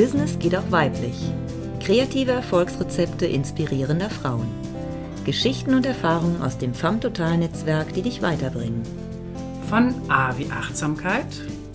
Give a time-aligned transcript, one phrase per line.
[0.00, 1.14] Business geht auch weiblich.
[1.78, 4.48] Kreative Erfolgsrezepte inspirierender Frauen.
[5.26, 8.80] Geschichten und Erfahrungen aus dem FAM Total Netzwerk, die dich weiterbringen.
[9.68, 11.26] Von A wie Achtsamkeit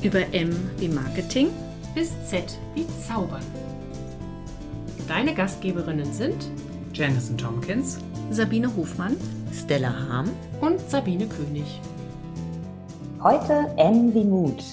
[0.02, 1.50] über M wie Marketing
[1.94, 3.44] bis Z wie Zaubern.
[5.08, 6.50] Deine Gastgeberinnen sind
[6.96, 8.00] Janison Tompkins,
[8.32, 9.18] Sabine Hofmann,
[9.54, 11.80] Stella Harm und Sabine König.
[13.22, 14.64] Heute M wie Mut.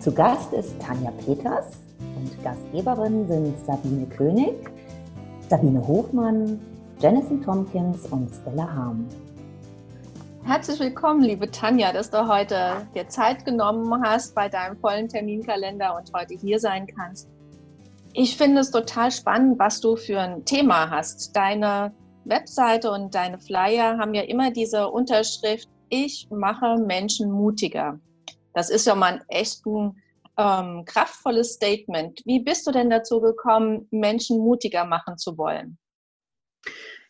[0.00, 1.85] Zu Gast ist Tanja Peters
[2.26, 4.54] und Gastgeberinnen sind Sabine König,
[5.48, 6.60] Sabine Hofmann,
[6.98, 9.06] Janison Tompkins und Stella Harm.
[10.44, 15.96] Herzlich willkommen, liebe Tanja, dass du heute dir Zeit genommen hast bei deinem vollen Terminkalender
[15.96, 17.28] und heute hier sein kannst.
[18.12, 21.36] Ich finde es total spannend, was du für ein Thema hast.
[21.36, 21.92] Deine
[22.24, 28.00] Webseite und deine Flyer haben ja immer diese Unterschrift, ich mache Menschen mutiger.
[28.54, 29.96] Das ist ja mal ein echt ein,
[30.38, 32.22] ähm, kraftvolles Statement.
[32.24, 35.78] Wie bist du denn dazu gekommen, Menschen mutiger machen zu wollen?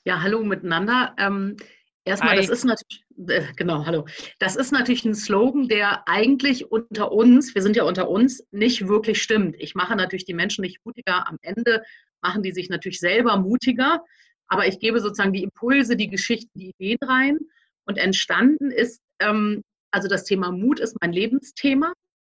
[0.04, 1.14] Ja, hallo miteinander.
[1.18, 1.56] Ähm,
[2.04, 2.36] erstmal, Hi.
[2.36, 4.06] das ist natürlich, äh, genau, hallo.
[4.38, 8.86] Das ist natürlich ein Slogan, der eigentlich unter uns, wir sind ja unter uns, nicht
[8.86, 9.56] wirklich stimmt.
[9.58, 11.26] Ich mache natürlich die Menschen nicht mutiger.
[11.26, 11.82] Am Ende
[12.22, 14.04] machen die sich natürlich selber mutiger.
[14.48, 17.38] Aber ich gebe sozusagen die Impulse, die Geschichten, die Ideen rein.
[17.84, 21.92] Und entstanden ist, ähm, also das Thema Mut ist mein Lebensthema.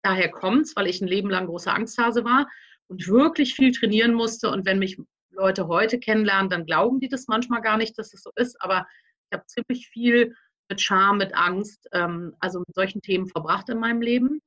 [0.06, 2.48] Daher kommt es, weil ich ein Leben lang großer Angsthase war
[2.86, 4.48] und wirklich viel trainieren musste.
[4.48, 4.96] Und wenn mich
[5.30, 8.56] Leute heute kennenlernen, dann glauben die das manchmal gar nicht, dass es so ist.
[8.62, 8.86] Aber
[9.28, 10.32] ich habe ziemlich viel
[10.68, 14.40] mit Scham, mit Angst, ähm, also mit solchen Themen verbracht in meinem Leben.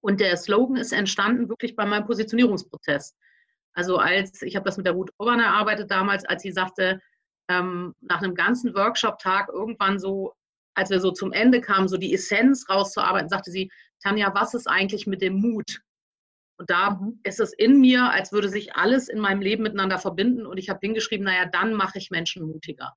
[0.00, 3.14] Und der Slogan ist entstanden wirklich bei meinem Positionierungsprozess.
[3.74, 6.98] Also als, ich habe das mit der Ruth Orban erarbeitet damals, als sie sagte,
[7.50, 10.32] ähm, nach einem ganzen Workshop-Tag irgendwann so,
[10.74, 13.70] als wir so zum Ende kamen, so die Essenz rauszuarbeiten, sagte sie,
[14.02, 15.80] Tanja, was ist eigentlich mit dem Mut?
[16.58, 17.20] Und da mhm.
[17.22, 20.46] ist es in mir, als würde sich alles in meinem Leben miteinander verbinden.
[20.46, 22.94] Und ich habe hingeschrieben, naja, dann mache ich Menschen mutiger.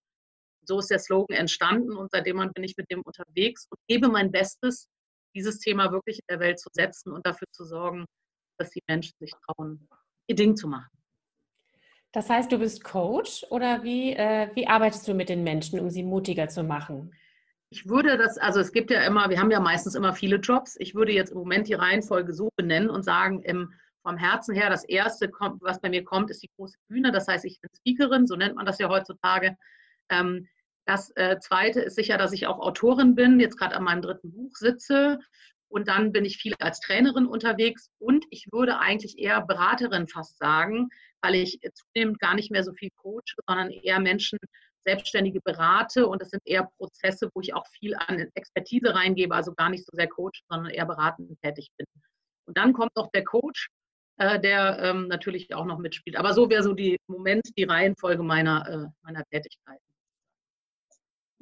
[0.64, 4.32] So ist der Slogan entstanden und seitdem bin ich mit dem unterwegs und gebe mein
[4.32, 4.88] Bestes,
[5.36, 8.06] dieses Thema wirklich in der Welt zu setzen und dafür zu sorgen,
[8.58, 9.88] dass die Menschen sich trauen,
[10.28, 10.90] ihr Ding zu machen.
[12.12, 15.90] Das heißt, du bist Coach oder wie, äh, wie arbeitest du mit den Menschen, um
[15.90, 17.14] sie mutiger zu machen?
[17.74, 20.76] Ich würde das, also es gibt ja immer, wir haben ja meistens immer viele Jobs.
[20.80, 23.74] Ich würde jetzt im Moment die Reihenfolge so benennen und sagen, im,
[24.04, 27.14] vom Herzen her, das erste, kommt, was bei mir kommt, ist die große Bühne.
[27.14, 29.56] Das heißt, ich bin Speakerin, so nennt man das ja heutzutage.
[30.10, 30.50] Ähm,
[30.86, 34.34] das äh, zweite ist sicher, dass ich auch Autorin bin, jetzt gerade an meinem dritten
[34.34, 35.20] Buch sitze
[35.70, 40.38] und dann bin ich viel als Trainerin unterwegs und ich würde eigentlich eher Beraterin fast
[40.38, 40.90] sagen,
[41.22, 44.38] weil ich zunehmend gar nicht mehr so viel coache, sondern eher Menschen,
[44.84, 49.54] Selbstständige berate und das sind eher Prozesse, wo ich auch viel an Expertise reingebe, also
[49.54, 51.86] gar nicht so sehr coach, sondern eher beratend tätig bin.
[52.46, 53.70] Und dann kommt noch der Coach,
[54.18, 56.18] äh, der ähm, natürlich auch noch mitspielt.
[56.18, 59.91] Aber so wäre so die Moment, die Reihenfolge meiner, äh, meiner Tätigkeiten.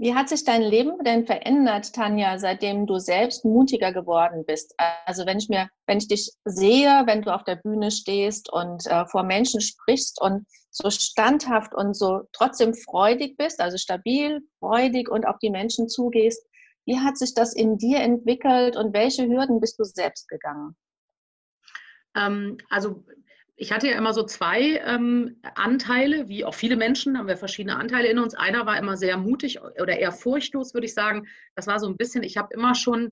[0.01, 4.73] Wie hat sich dein Leben denn verändert, Tanja, seitdem du selbst mutiger geworden bist?
[5.05, 8.87] Also wenn ich mir, wenn ich dich sehe, wenn du auf der Bühne stehst und
[8.87, 15.09] äh, vor Menschen sprichst und so standhaft und so trotzdem freudig bist, also stabil, freudig
[15.09, 16.47] und auf die Menschen zugehst,
[16.85, 20.77] wie hat sich das in dir entwickelt und welche Hürden bist du selbst gegangen?
[22.15, 23.03] Ähm, also
[23.59, 27.75] ich hatte ja immer so zwei ähm, Anteile, wie auch viele Menschen haben wir verschiedene
[27.75, 28.33] Anteile in uns.
[28.33, 31.27] Einer war immer sehr mutig oder eher furchtlos, würde ich sagen.
[31.55, 33.09] Das war so ein bisschen, ich habe immer schon,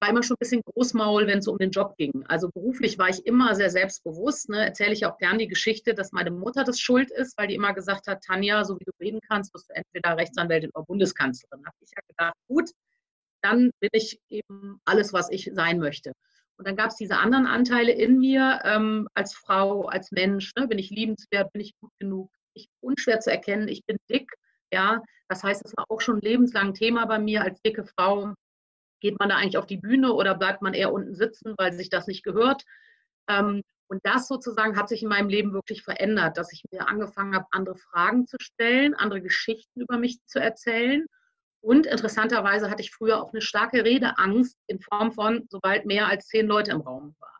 [0.00, 2.24] war immer schon ein bisschen Großmaul, wenn es um den Job ging.
[2.28, 4.48] Also beruflich war ich immer sehr selbstbewusst.
[4.48, 4.64] Ne?
[4.64, 7.74] Erzähle ich auch gern die Geschichte, dass meine Mutter das schuld ist, weil die immer
[7.74, 11.64] gesagt hat, Tanja, so wie du reden kannst, wirst du entweder Rechtsanwältin oder Bundeskanzlerin.
[11.64, 12.70] Da habe ich ja gedacht, gut,
[13.42, 16.12] dann bin ich eben alles, was ich sein möchte.
[16.56, 20.52] Und dann gab es diese anderen Anteile in mir ähm, als Frau, als Mensch.
[20.56, 20.68] Ne?
[20.68, 22.30] Bin ich liebenswert, bin ich gut genug?
[22.54, 24.30] Ich bin unschwer zu erkennen, ich bin dick.
[24.72, 28.34] Ja, das heißt, das war auch schon ein lebenslang Thema bei mir als dicke Frau.
[29.00, 31.90] Geht man da eigentlich auf die Bühne oder bleibt man eher unten sitzen, weil sich
[31.90, 32.64] das nicht gehört?
[33.28, 37.34] Ähm, und das sozusagen hat sich in meinem Leben wirklich verändert, dass ich mir angefangen
[37.34, 41.06] habe, andere Fragen zu stellen, andere Geschichten über mich zu erzählen
[41.64, 46.26] und interessanterweise hatte ich früher auch eine starke Redeangst in Form von, sobald mehr als
[46.26, 47.30] zehn Leute im Raum waren.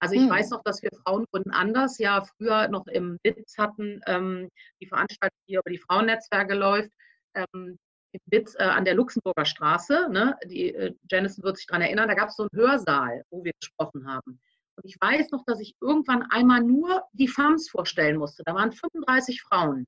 [0.00, 0.30] Also ich hm.
[0.30, 4.48] weiß noch, dass wir Frauengründen anders ja früher noch im WITZ hatten, ähm,
[4.80, 6.90] die Veranstaltung, die über die Frauennetzwerke läuft,
[7.34, 7.78] ähm,
[8.10, 10.08] im WITZ äh, an der Luxemburger Straße.
[10.10, 10.36] Ne?
[10.46, 13.52] Die, äh, Janice wird sich daran erinnern, da gab es so einen Hörsaal, wo wir
[13.60, 14.40] gesprochen haben.
[14.74, 18.42] Und ich weiß noch, dass ich irgendwann einmal nur die FAMs vorstellen musste.
[18.44, 19.86] Da waren 35 Frauen.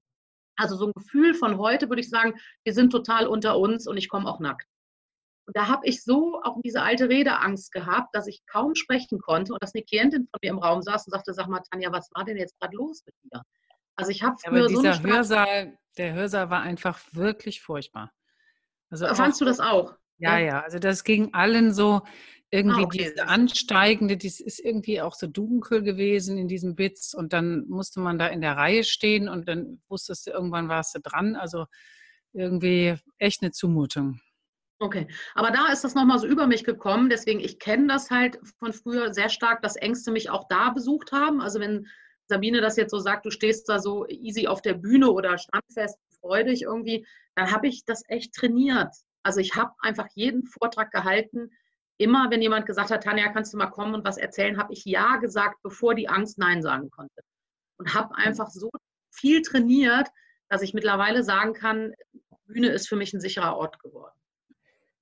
[0.56, 2.34] Also so ein Gefühl von heute würde ich sagen,
[2.64, 4.66] wir sind total unter uns und ich komme auch nackt.
[5.46, 9.52] Und da habe ich so auch diese alte Redeangst gehabt, dass ich kaum sprechen konnte
[9.52, 12.08] und dass eine Klientin von mir im Raum saß und sagte, sag mal, Tanja, was
[12.14, 13.42] war denn jetzt gerade los mit dir?
[13.96, 18.10] Also ich habe früher Aber so dieser eine Hörsaal, der Hörsaal war einfach wirklich furchtbar.
[18.90, 19.94] Also Fandst du das auch?
[20.18, 22.02] Ja, ja, also das ging allen so
[22.54, 27.12] irgendwie Ah, okay, diese ansteigende, das ist irgendwie auch so dunkel gewesen in diesem Bits
[27.12, 30.94] und dann musste man da in der Reihe stehen und dann wusstest du, irgendwann warst
[30.94, 31.34] du dran.
[31.34, 31.66] Also
[32.32, 34.20] irgendwie echt eine Zumutung.
[34.80, 37.08] Okay, aber da ist das nochmal so über mich gekommen.
[37.10, 41.10] Deswegen, ich kenne das halt von früher sehr stark, dass Ängste mich auch da besucht
[41.10, 41.40] haben.
[41.40, 41.86] Also wenn
[42.26, 45.98] Sabine das jetzt so sagt, du stehst da so easy auf der Bühne oder standfest,
[46.20, 48.94] freudig irgendwie, dann habe ich das echt trainiert.
[49.24, 51.50] Also ich habe einfach jeden Vortrag gehalten.
[51.98, 54.84] Immer wenn jemand gesagt hat, Tanja, kannst du mal kommen und was erzählen, habe ich
[54.84, 57.22] Ja gesagt, bevor die Angst Nein sagen konnte.
[57.78, 58.70] Und habe einfach so
[59.10, 60.08] viel trainiert,
[60.48, 61.94] dass ich mittlerweile sagen kann,
[62.46, 64.12] Bühne ist für mich ein sicherer Ort geworden.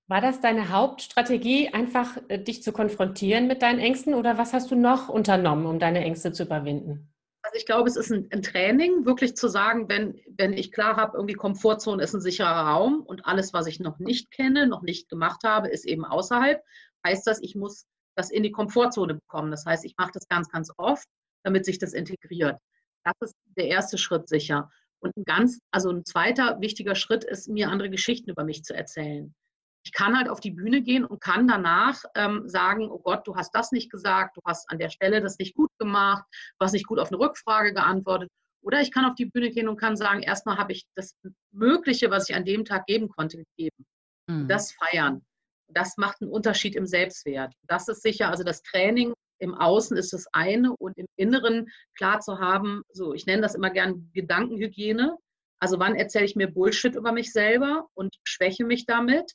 [0.08, 4.70] War das deine Hauptstrategie, einfach äh, dich zu konfrontieren mit deinen Ängsten oder was hast
[4.70, 7.11] du noch unternommen, um deine Ängste zu überwinden?
[7.52, 10.96] Also ich glaube, es ist ein, ein Training, wirklich zu sagen, wenn, wenn ich klar
[10.96, 14.80] habe, irgendwie Komfortzone ist ein sicherer Raum und alles, was ich noch nicht kenne, noch
[14.80, 16.62] nicht gemacht habe, ist eben außerhalb,
[17.06, 17.84] heißt das, ich muss
[18.16, 19.50] das in die Komfortzone bekommen.
[19.50, 21.06] Das heißt, ich mache das ganz, ganz oft,
[21.42, 22.56] damit sich das integriert.
[23.04, 24.70] Das ist der erste Schritt sicher.
[25.00, 28.74] Und ein ganz, also ein zweiter wichtiger Schritt ist, mir andere Geschichten über mich zu
[28.74, 29.34] erzählen.
[29.84, 33.34] Ich kann halt auf die Bühne gehen und kann danach ähm, sagen, oh Gott, du
[33.34, 36.24] hast das nicht gesagt, du hast an der Stelle das nicht gut gemacht,
[36.58, 38.30] du hast nicht gut auf eine Rückfrage geantwortet.
[38.62, 41.16] Oder ich kann auf die Bühne gehen und kann sagen, erstmal habe ich das
[41.50, 43.84] Mögliche, was ich an dem Tag geben konnte, gegeben.
[44.28, 44.48] Mhm.
[44.48, 45.22] Das feiern.
[45.68, 47.52] Das macht einen Unterschied im Selbstwert.
[47.62, 52.20] Das ist sicher, also das Training im Außen ist das eine und im Inneren klar
[52.20, 55.16] zu haben, so ich nenne das immer gern Gedankenhygiene.
[55.58, 59.32] Also wann erzähle ich mir Bullshit über mich selber und schwäche mich damit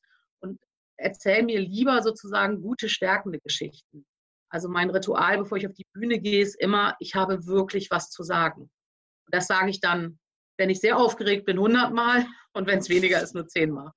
[0.97, 4.05] erzähle mir lieber sozusagen gute, stärkende Geschichten.
[4.49, 8.09] Also mein Ritual, bevor ich auf die Bühne gehe, ist immer, ich habe wirklich was
[8.09, 8.61] zu sagen.
[8.61, 10.19] Und das sage ich dann,
[10.57, 13.91] wenn ich sehr aufgeregt bin, 100 Mal und wenn es weniger ist, nur 10 Mal.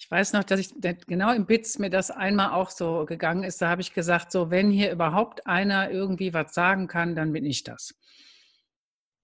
[0.00, 0.72] Ich weiß noch, dass ich
[1.08, 3.60] genau im Bits mir das einmal auch so gegangen ist.
[3.60, 7.44] Da habe ich gesagt, so wenn hier überhaupt einer irgendwie was sagen kann, dann bin
[7.44, 7.94] ich das.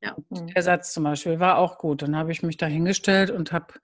[0.03, 0.17] Ja.
[0.31, 2.03] Der Satz zum Beispiel war auch gut.
[2.03, 3.75] Dann habe ich mich da hingestellt und habe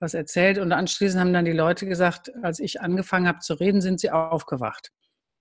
[0.00, 3.80] was erzählt und anschließend haben dann die Leute gesagt, als ich angefangen habe zu reden,
[3.80, 4.90] sind sie aufgewacht.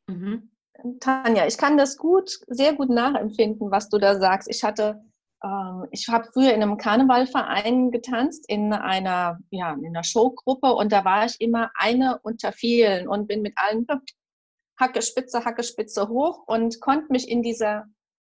[0.07, 0.51] Mhm.
[0.99, 4.49] Tanja, ich kann das gut, sehr gut nachempfinden, was du da sagst.
[4.49, 5.01] Ich hatte,
[5.43, 10.91] ähm, ich habe früher in einem Karnevalverein getanzt, in einer, ja, in einer Showgruppe und
[10.91, 13.87] da war ich immer eine unter vielen und bin mit allen
[14.79, 17.85] Hacke Spitze, Hacke Spitze hoch und konnte mich in dieser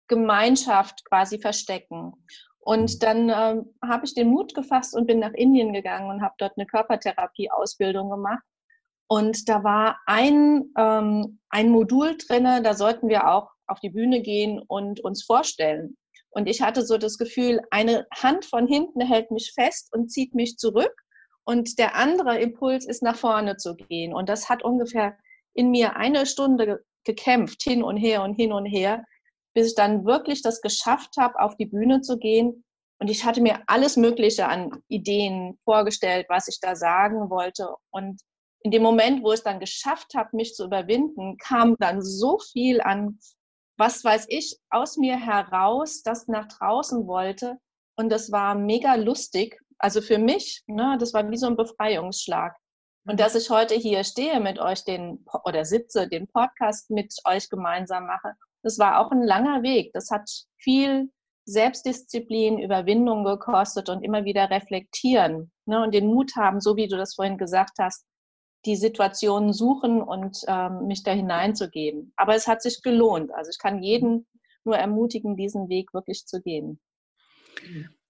[0.07, 2.13] Gemeinschaft quasi verstecken.
[2.61, 6.35] Und dann ähm, habe ich den Mut gefasst und bin nach Indien gegangen und habe
[6.37, 8.43] dort eine Körpertherapie-Ausbildung gemacht.
[9.07, 14.21] Und da war ein, ähm, ein Modul drinne, da sollten wir auch auf die Bühne
[14.21, 15.97] gehen und uns vorstellen.
[16.29, 20.33] Und ich hatte so das Gefühl, eine Hand von hinten hält mich fest und zieht
[20.33, 20.93] mich zurück.
[21.43, 24.13] Und der andere Impuls ist nach vorne zu gehen.
[24.13, 25.17] Und das hat ungefähr
[25.53, 29.03] in mir eine Stunde ge gekämpft, hin und her und hin und her,
[29.53, 32.63] bis ich dann wirklich das geschafft habe, auf die Bühne zu gehen.
[32.99, 37.73] Und ich hatte mir alles Mögliche an Ideen vorgestellt, was ich da sagen wollte.
[37.89, 38.21] Und
[38.63, 42.37] in dem Moment, wo ich es dann geschafft habe, mich zu überwinden, kam dann so
[42.51, 43.19] viel an,
[43.77, 47.57] was weiß ich, aus mir heraus, das nach draußen wollte.
[47.97, 49.59] Und das war mega lustig.
[49.79, 52.55] Also für mich, ne, das war wie so ein Befreiungsschlag.
[53.07, 57.49] Und dass ich heute hier stehe mit euch den oder sitze, den Podcast mit euch
[57.49, 59.91] gemeinsam mache, das war auch ein langer Weg.
[59.93, 61.09] Das hat viel
[61.45, 66.97] Selbstdisziplin, Überwindung gekostet und immer wieder reflektieren ne, und den Mut haben, so wie du
[66.97, 68.05] das vorhin gesagt hast,
[68.65, 72.13] die Situationen suchen und ähm, mich da hineinzugeben.
[72.15, 73.33] Aber es hat sich gelohnt.
[73.33, 74.27] Also ich kann jeden
[74.63, 76.79] nur ermutigen, diesen Weg wirklich zu gehen.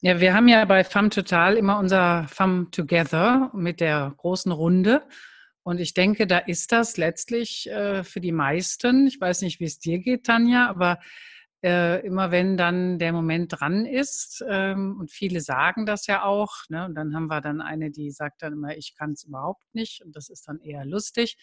[0.01, 5.03] Ja, wir haben ja bei FAM Total immer unser FAM Together mit der großen Runde.
[5.63, 9.65] Und ich denke, da ist das letztlich äh, für die meisten, ich weiß nicht, wie
[9.65, 10.99] es dir geht, Tanja, aber
[11.63, 16.51] äh, immer wenn dann der Moment dran ist, ähm, und viele sagen das ja auch,
[16.69, 19.63] ne, und dann haben wir dann eine, die sagt dann immer, ich kann es überhaupt
[19.73, 21.37] nicht, und das ist dann eher lustig.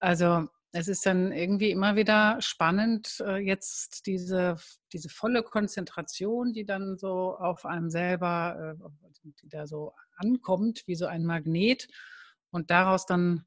[0.00, 4.56] Also es ist dann irgendwie immer wieder spannend, äh, jetzt diese,
[4.92, 10.94] diese volle Konzentration, die dann so auf einem selber, äh, die da so ankommt, wie
[10.94, 11.88] so ein Magnet
[12.54, 13.44] und daraus dann,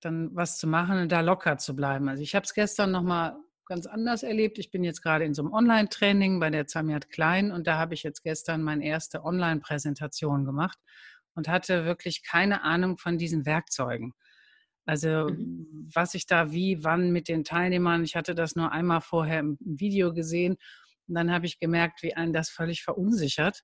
[0.00, 2.08] dann was zu machen und da locker zu bleiben.
[2.08, 4.58] Also ich habe es gestern nochmal ganz anders erlebt.
[4.58, 7.94] Ich bin jetzt gerade in so einem Online-Training bei der Zamiat Klein und da habe
[7.94, 10.78] ich jetzt gestern meine erste Online-Präsentation gemacht
[11.34, 14.12] und hatte wirklich keine Ahnung von diesen Werkzeugen.
[14.86, 15.88] Also mhm.
[15.94, 19.56] was ich da wie, wann mit den Teilnehmern, ich hatte das nur einmal vorher im
[19.60, 20.56] Video gesehen
[21.06, 23.62] und dann habe ich gemerkt, wie einen das völlig verunsichert.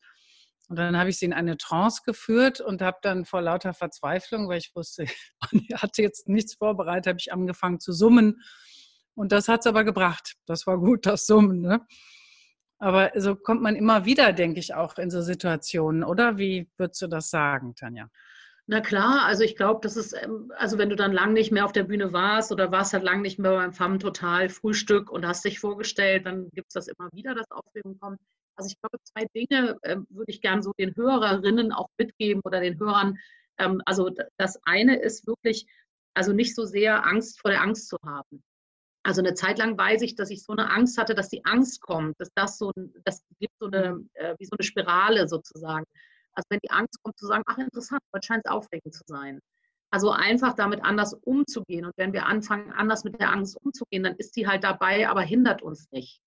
[0.73, 4.49] Und dann habe ich sie in eine Trance geführt und habe dann vor lauter Verzweiflung,
[4.49, 5.05] weil ich wusste,
[5.53, 8.41] ich hatte jetzt nichts vorbereitet, habe ich angefangen zu summen.
[9.15, 10.33] Und das hat es aber gebracht.
[10.47, 11.61] Das war gut, das Summen.
[11.61, 11.87] Ne?
[12.79, 16.39] Aber so kommt man immer wieder, denke ich, auch in so Situationen, oder?
[16.39, 18.09] Wie würdest du das sagen, Tanja?
[18.67, 21.67] Na klar, also ich glaube, das ist, ähm, also wenn du dann lang nicht mehr
[21.67, 25.27] auf der Bühne warst oder warst halt lang nicht mehr beim FAM Total Frühstück und
[25.27, 28.19] hast dich vorgestellt, dann gibt es das immer wieder, dass Aufregung kommt.
[28.57, 32.61] Also ich glaube, zwei Dinge äh, würde ich gerne so den Hörerinnen auch mitgeben oder
[32.61, 33.19] den Hörern.
[33.59, 35.67] Ähm, also das eine ist wirklich,
[36.15, 38.43] also nicht so sehr Angst vor der Angst zu haben.
[39.05, 41.81] Also eine Zeit lang weiß ich, dass ich so eine Angst hatte, dass die Angst
[41.81, 42.71] kommt, dass das so,
[43.05, 45.85] das gibt so eine, äh, wie so eine Spirale sozusagen.
[46.35, 49.41] Also wenn die Angst kommt, zu sagen, ach interessant, heute scheint es aufregend zu sein.
[49.91, 51.85] Also einfach damit anders umzugehen.
[51.85, 55.21] Und wenn wir anfangen, anders mit der Angst umzugehen, dann ist sie halt dabei, aber
[55.23, 56.22] hindert uns nicht.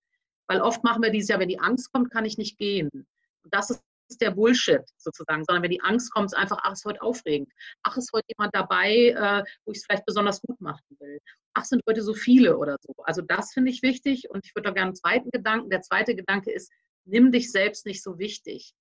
[0.47, 2.89] Weil oft machen wir dieses ja, wenn die Angst kommt, kann ich nicht gehen.
[2.93, 6.85] Und das ist der Bullshit sozusagen, sondern wenn die Angst kommt, ist einfach, ach, ist
[6.85, 7.51] heute aufregend.
[7.83, 11.19] Ach, ist heute jemand dabei, äh, wo ich es vielleicht besonders gut machen will.
[11.55, 12.93] Ach, sind heute so viele oder so.
[13.03, 15.69] Also das finde ich wichtig und ich würde da gerne einen zweiten Gedanken.
[15.69, 16.71] Der zweite Gedanke ist,
[17.05, 18.75] nimm dich selbst nicht so wichtig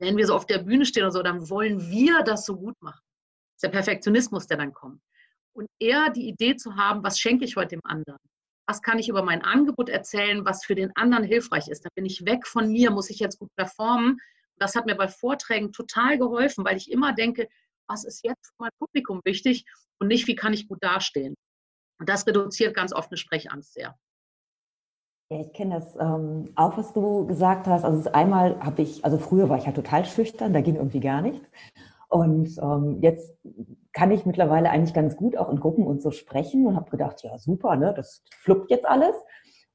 [0.00, 2.74] wenn wir so auf der Bühne stehen oder so, dann wollen wir das so gut
[2.80, 3.00] machen.
[3.02, 5.00] Das ist der Perfektionismus, der dann kommt.
[5.52, 8.18] Und eher die Idee zu haben, was schenke ich heute dem anderen?
[8.66, 11.84] Was kann ich über mein Angebot erzählen, was für den anderen hilfreich ist?
[11.84, 14.18] Dann bin ich weg von mir, muss ich jetzt gut performen.
[14.58, 17.48] Das hat mir bei Vorträgen total geholfen, weil ich immer denke,
[17.88, 19.64] was ist jetzt für mein Publikum wichtig
[19.98, 21.34] und nicht, wie kann ich gut dastehen.
[21.98, 23.98] Und das reduziert ganz oft eine Sprechangst sehr.
[25.32, 27.84] Ja, ich kenne das ähm, auch, was du gesagt hast.
[27.84, 31.22] Also einmal habe ich, also früher war ich halt total schüchtern, da ging irgendwie gar
[31.22, 31.46] nichts.
[32.08, 33.38] Und ähm, jetzt
[33.92, 37.22] kann ich mittlerweile eigentlich ganz gut auch in Gruppen und so sprechen und habe gedacht,
[37.22, 39.16] ja super, ne, das fluppt jetzt alles.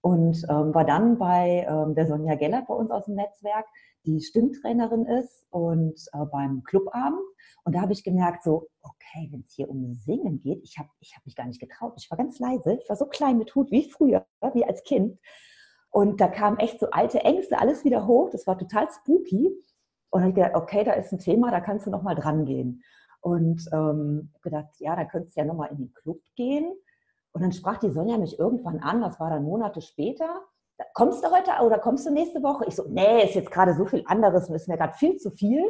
[0.01, 3.65] Und ähm, war dann bei ähm, der Sonja Geller bei uns aus dem Netzwerk,
[4.05, 7.19] die Stimmtrainerin ist und äh, beim Clubabend.
[7.63, 10.89] Und da habe ich gemerkt, so, okay, wenn es hier um Singen geht, ich habe
[10.99, 11.93] ich hab mich gar nicht getraut.
[11.97, 15.17] Ich war ganz leise, ich war so klein mit Hut wie früher, wie als Kind.
[15.89, 18.29] Und da kamen echt so alte Ängste, alles wieder hoch.
[18.29, 19.47] Das war total spooky.
[20.11, 22.45] Und dann habe ich gedacht, okay, da ist ein Thema, da kannst du nochmal dran
[22.45, 22.83] gehen.
[23.25, 26.71] Und ähm, gedacht, ja, da könntest du ja nochmal in den Club gehen.
[27.31, 30.43] Und dann sprach die Sonja mich irgendwann an, das war dann Monate später.
[30.93, 32.65] Kommst du heute oder kommst du nächste Woche?
[32.67, 35.31] Ich so, nee, ist jetzt gerade so viel anderes und ist mir gerade viel zu
[35.31, 35.63] viel.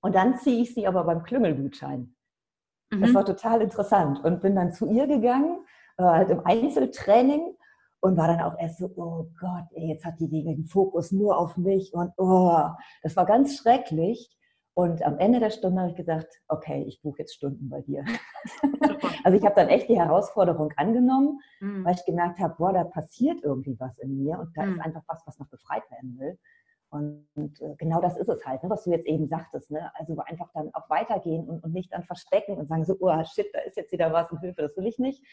[0.00, 2.16] Und dann ziehe ich sie aber beim Klüngelgutschein.
[2.90, 3.00] Mhm.
[3.00, 5.64] Das war total interessant und bin dann zu ihr gegangen,
[5.98, 7.56] äh, halt im Einzeltraining
[8.00, 11.38] und war dann auch erst so, oh Gott, ey, jetzt hat die den Fokus nur
[11.38, 12.70] auf mich und oh,
[13.04, 14.36] das war ganz schrecklich.
[14.78, 18.04] Und am Ende der Stunde habe ich gesagt, okay, ich buche jetzt Stunden bei dir.
[19.24, 21.82] also ich habe dann echt die Herausforderung angenommen, mhm.
[21.82, 24.74] weil ich gemerkt habe, boah, da passiert irgendwie was in mir und da mhm.
[24.74, 26.38] ist einfach was, was noch befreit werden will.
[26.90, 29.70] Und, und äh, genau das ist es halt, ne, was du jetzt eben sagtest.
[29.70, 29.90] Ne?
[29.94, 33.46] Also einfach dann auch weitergehen und, und nicht dann verstecken und sagen so, oh shit,
[33.54, 35.24] da ist jetzt wieder was und Hilfe, das will ich nicht,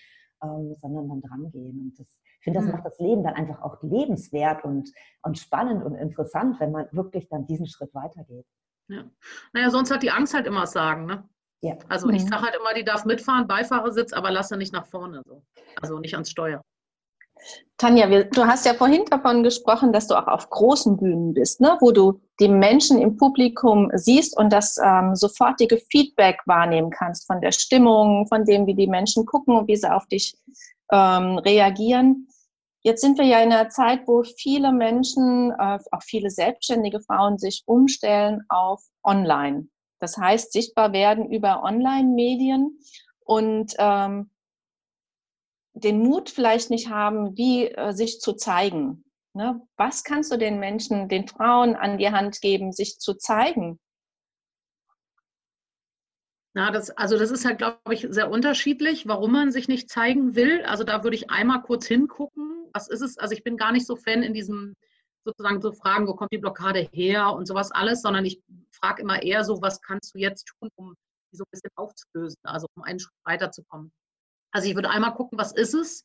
[0.42, 1.82] ähm, sondern dann dran gehen.
[1.82, 2.76] Und das, ich finde, das mhm.
[2.76, 4.90] macht das Leben dann einfach auch lebenswert und,
[5.22, 8.48] und spannend und interessant, wenn man wirklich dann diesen Schritt weitergeht.
[8.94, 9.04] Ja.
[9.54, 11.28] Naja, sonst hat die Angst halt immer sagen, ne?
[11.62, 11.78] Ja.
[11.88, 12.28] Also ich mhm.
[12.28, 15.22] sage halt immer, die darf mitfahren, Beifahrersitz, aber lasse nicht nach vorne.
[15.26, 15.44] So.
[15.82, 16.62] Also nicht ans Steuer.
[17.78, 21.60] Tanja, wir, du hast ja vorhin davon gesprochen, dass du auch auf großen Bühnen bist,
[21.60, 21.78] ne?
[21.80, 27.42] wo du die Menschen im Publikum siehst und das ähm, sofortige Feedback wahrnehmen kannst von
[27.42, 30.36] der Stimmung, von dem, wie die Menschen gucken und wie sie auf dich
[30.92, 32.28] ähm, reagieren.
[32.84, 37.38] Jetzt sind wir ja in einer Zeit, wo viele Menschen, äh, auch viele selbstständige Frauen
[37.38, 39.68] sich umstellen auf Online.
[40.00, 42.78] Das heißt, sichtbar werden über Online-Medien
[43.22, 44.32] und ähm,
[45.74, 49.06] den Mut vielleicht nicht haben, wie äh, sich zu zeigen.
[49.34, 49.66] Ne?
[49.78, 53.80] Was kannst du den Menschen, den Frauen an die Hand geben, sich zu zeigen?
[56.54, 60.36] Na, das, also das ist halt, glaube ich, sehr unterschiedlich, warum man sich nicht zeigen
[60.36, 60.64] will.
[60.66, 62.53] Also da würde ich einmal kurz hingucken.
[62.74, 63.18] Was ist es?
[63.18, 64.76] Also ich bin gar nicht so Fan in diesem
[65.26, 69.22] sozusagen so Fragen, wo kommt die Blockade her und sowas alles, sondern ich frage immer
[69.22, 70.94] eher so, was kannst du jetzt tun, um
[71.32, 73.92] die so ein bisschen aufzulösen, also um einen Schritt weiterzukommen.
[74.52, 76.04] Also ich würde einmal gucken, was ist es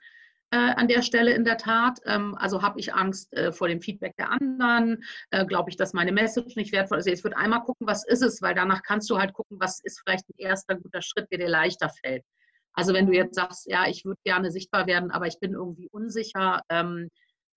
[0.50, 1.98] äh, an der Stelle in der Tat.
[2.04, 5.04] Ähm, also habe ich Angst äh, vor dem Feedback der anderen?
[5.30, 7.06] Äh, Glaube ich, dass meine Message nicht wertvoll ist?
[7.06, 9.80] Also ich würde einmal gucken, was ist es, weil danach kannst du halt gucken, was
[9.80, 12.24] ist vielleicht ein erster guter Schritt, der dir leichter fällt.
[12.78, 15.88] Also wenn du jetzt sagst, ja, ich würde gerne sichtbar werden, aber ich bin irgendwie
[15.90, 17.08] unsicher, ähm,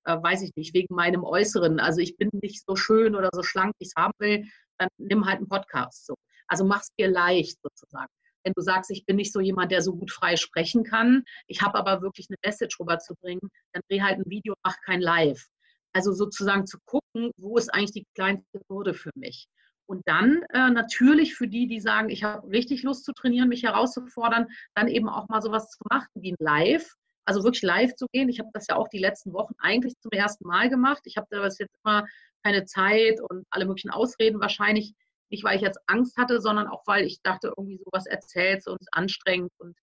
[0.06, 1.80] äh, weiß ich nicht, wegen meinem Äußeren.
[1.80, 4.48] Also ich bin nicht so schön oder so schlank, wie ich es haben will,
[4.80, 6.08] dann nimm halt einen Podcast.
[6.08, 6.16] So.
[6.48, 8.12] Also mach es dir leicht sozusagen.
[8.44, 11.62] wenn du sagst, ich bin nicht so jemand, der so gut frei sprechen kann, ich
[11.62, 15.46] habe aber wirklich eine Message rüberzubringen, dann dreh halt ein Video, mach kein Live.
[15.94, 19.48] Also sozusagen zu gucken, wo ist eigentlich die kleinste Hürde für mich.
[19.92, 23.64] Und dann äh, natürlich für die, die sagen, ich habe richtig Lust zu trainieren, mich
[23.64, 26.96] herauszufordern, dann eben auch mal sowas zu machen wie ein Live.
[27.26, 28.30] Also wirklich live zu gehen.
[28.30, 31.02] Ich habe das ja auch die letzten Wochen eigentlich zum ersten Mal gemacht.
[31.04, 32.06] Ich habe da jetzt immer
[32.42, 34.94] keine Zeit und alle möglichen Ausreden wahrscheinlich.
[35.30, 38.80] Nicht, weil ich jetzt Angst hatte, sondern auch, weil ich dachte, irgendwie sowas erzählst und
[38.80, 39.76] ist anstrengend und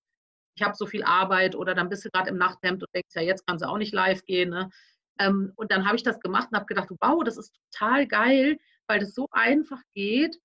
[0.57, 3.21] ich habe so viel Arbeit oder dann bist du gerade im Nachthemd und denkst, ja,
[3.21, 4.49] jetzt kannst du auch nicht live gehen.
[4.49, 4.71] Ne?
[5.19, 8.57] Ähm, und dann habe ich das gemacht und habe gedacht, wow, das ist total geil,
[8.89, 10.39] weil das so einfach geht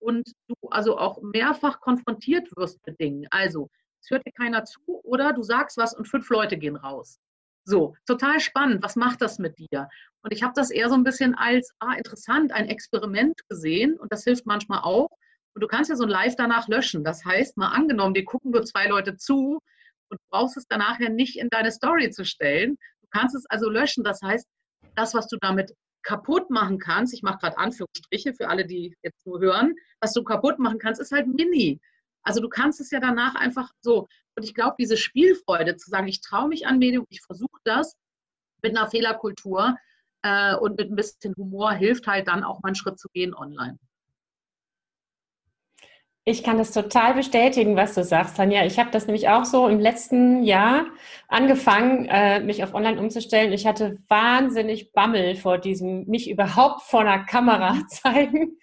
[0.00, 3.26] und du also auch mehrfach konfrontiert wirst mit Dingen.
[3.30, 3.68] Also,
[4.02, 7.18] es hört dir keiner zu oder du sagst was und fünf Leute gehen raus.
[7.64, 8.82] So, total spannend.
[8.82, 9.88] Was macht das mit dir?
[10.22, 14.10] Und ich habe das eher so ein bisschen als ah, interessant, ein Experiment gesehen und
[14.12, 15.10] das hilft manchmal auch.
[15.54, 17.04] Und du kannst ja so ein Live danach löschen.
[17.04, 19.60] Das heißt, mal angenommen, dir gucken nur zwei Leute zu
[20.08, 22.76] und du brauchst es danach ja nicht in deine Story zu stellen.
[23.02, 24.04] Du kannst es also löschen.
[24.04, 24.46] Das heißt,
[24.96, 29.26] das, was du damit kaputt machen kannst, ich mache gerade Anführungsstriche für alle, die jetzt
[29.26, 31.80] nur hören, was du kaputt machen kannst, ist halt mini.
[32.22, 34.08] Also du kannst es ja danach einfach so.
[34.36, 37.96] Und ich glaube, diese Spielfreude zu sagen, ich traue mich an Medium, ich versuche das
[38.62, 39.76] mit einer Fehlerkultur
[40.22, 43.34] äh, und mit ein bisschen Humor hilft halt dann auch mal einen Schritt zu gehen
[43.34, 43.78] online.
[46.24, 48.64] Ich kann das total bestätigen, was du sagst, Tanja.
[48.66, 50.84] Ich habe das nämlich auch so im letzten Jahr
[51.28, 53.52] angefangen, äh, mich auf Online umzustellen.
[53.52, 58.58] Ich hatte wahnsinnig Bammel vor diesem, mich überhaupt vor einer Kamera zeigen.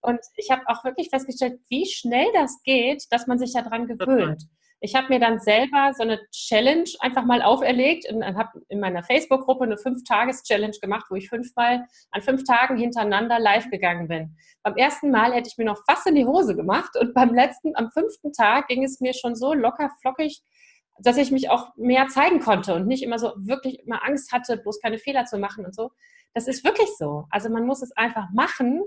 [0.00, 4.44] Und ich habe auch wirklich festgestellt, wie schnell das geht, dass man sich daran gewöhnt.
[4.80, 9.02] Ich habe mir dann selber so eine Challenge einfach mal auferlegt und habe in meiner
[9.02, 14.36] Facebook-Gruppe eine Fünf-Tages-Challenge gemacht, wo ich fünfmal an fünf Tagen hintereinander live gegangen bin.
[14.62, 17.74] Beim ersten Mal hätte ich mir noch fast in die Hose gemacht und beim letzten,
[17.74, 20.42] am fünften Tag ging es mir schon so locker flockig,
[20.98, 24.58] dass ich mich auch mehr zeigen konnte und nicht immer so wirklich immer Angst hatte,
[24.58, 25.90] bloß keine Fehler zu machen und so.
[26.34, 27.24] Das ist wirklich so.
[27.30, 28.82] Also man muss es einfach machen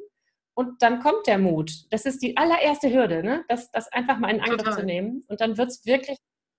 [0.59, 1.71] und dann kommt der Mut.
[1.89, 3.45] Das ist die allererste Hürde, ne?
[3.47, 4.79] das, das einfach mal in Angriff Total.
[4.79, 5.23] zu nehmen.
[5.29, 6.17] Und dann wird es wirklich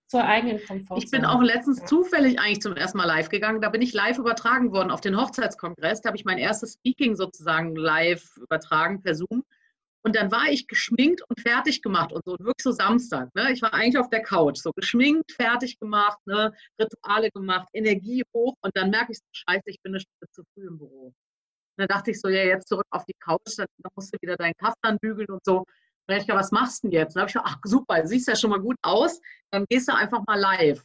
[0.09, 1.05] zur eigenen Komfortzone.
[1.05, 3.61] Ich bin auch letztens zufällig eigentlich zum ersten Mal live gegangen.
[3.61, 6.01] Da bin ich live übertragen worden auf den Hochzeitskongress.
[6.01, 9.45] Da habe ich mein erstes Speaking sozusagen live übertragen per Zoom.
[10.03, 13.29] Und dann war ich geschminkt und fertig gemacht und so, wirklich so Samstag.
[13.35, 13.53] Ne?
[13.53, 16.55] Ich war eigentlich auf der Couch, so geschminkt, fertig gemacht, ne?
[16.81, 20.43] Rituale gemacht, Energie hoch und dann merke ich so, scheiße, ich bin eine Stunde zu
[20.55, 21.13] früh im Büro
[21.81, 24.55] dann dachte ich so, ja, jetzt zurück auf die Couch, dann, musst du wieder deinen
[24.55, 25.65] Kaffee bügeln und so.
[26.07, 27.15] Dann ich was machst du denn jetzt?
[27.15, 29.95] Dann habe ich gedacht, ach super, siehst ja schon mal gut aus, dann gehst du
[29.95, 30.83] einfach mal live.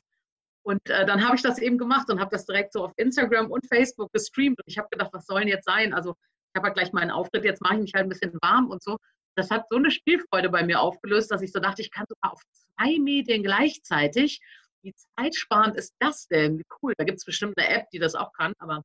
[0.64, 3.52] Und äh, dann habe ich das eben gemacht und habe das direkt so auf Instagram
[3.52, 4.58] und Facebook gestreamt.
[4.60, 5.94] Und ich habe gedacht, was soll denn jetzt sein?
[5.94, 8.70] Also ich habe ja gleich meinen Auftritt, jetzt mache ich mich halt ein bisschen warm
[8.70, 8.98] und so.
[9.36, 12.34] Das hat so eine Spielfreude bei mir aufgelöst, dass ich so dachte, ich kann sogar
[12.34, 14.40] auf zwei Medien gleichzeitig.
[14.82, 16.58] Wie zeitsparend ist das denn?
[16.58, 16.94] Wie cool.
[16.98, 18.84] Da gibt es bestimmt eine App, die das auch kann, aber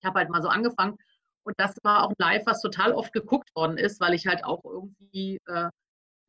[0.00, 0.96] ich habe halt mal so angefangen
[1.48, 4.62] und das war auch Live, was total oft geguckt worden ist, weil ich halt auch
[4.64, 5.70] irgendwie äh,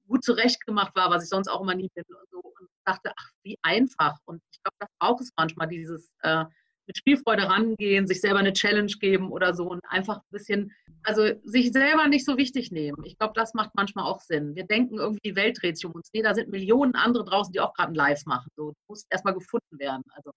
[0.08, 2.06] gut zurechtgemacht war, was ich sonst auch immer nie bin.
[2.08, 2.40] Und, so.
[2.40, 4.18] und dachte, ach, wie einfach.
[4.24, 6.46] Und ich glaube, das braucht es manchmal, dieses äh,
[6.88, 10.72] mit Spielfreude rangehen, sich selber eine Challenge geben oder so und einfach ein bisschen,
[11.04, 13.04] also sich selber nicht so wichtig nehmen.
[13.04, 14.56] Ich glaube, das macht manchmal auch Sinn.
[14.56, 16.10] Wir denken irgendwie, die Welt dreht sich um uns.
[16.14, 18.50] Nee, da sind Millionen andere draußen, die auch gerade ein Live machen.
[18.56, 20.04] So, muss erstmal gefunden werden.
[20.14, 20.32] Also,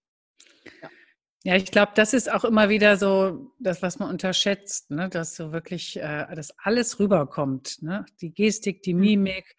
[0.82, 0.90] ja.
[1.44, 5.08] Ja, ich glaube, das ist auch immer wieder so das, was man unterschätzt, ne?
[5.08, 7.82] dass so wirklich, äh, dass alles rüberkommt.
[7.82, 8.06] Ne?
[8.20, 9.00] Die Gestik, die mhm.
[9.00, 9.56] Mimik,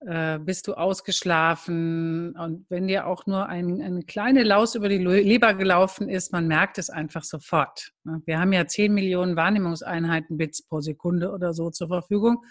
[0.00, 4.98] äh, bist du ausgeschlafen und wenn dir auch nur ein, eine kleine Laus über die
[4.98, 7.92] Leber gelaufen ist, man merkt es einfach sofort.
[8.04, 8.22] Ne?
[8.24, 12.44] Wir haben ja 10 Millionen Wahrnehmungseinheiten Bits pro Sekunde oder so zur Verfügung.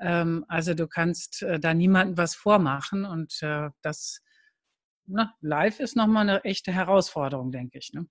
[0.00, 4.22] Ähm, also du kannst äh, da niemandem was vormachen und äh, das
[5.06, 7.92] na, live ist nochmal eine echte Herausforderung, denke ich.
[7.92, 8.06] Ne?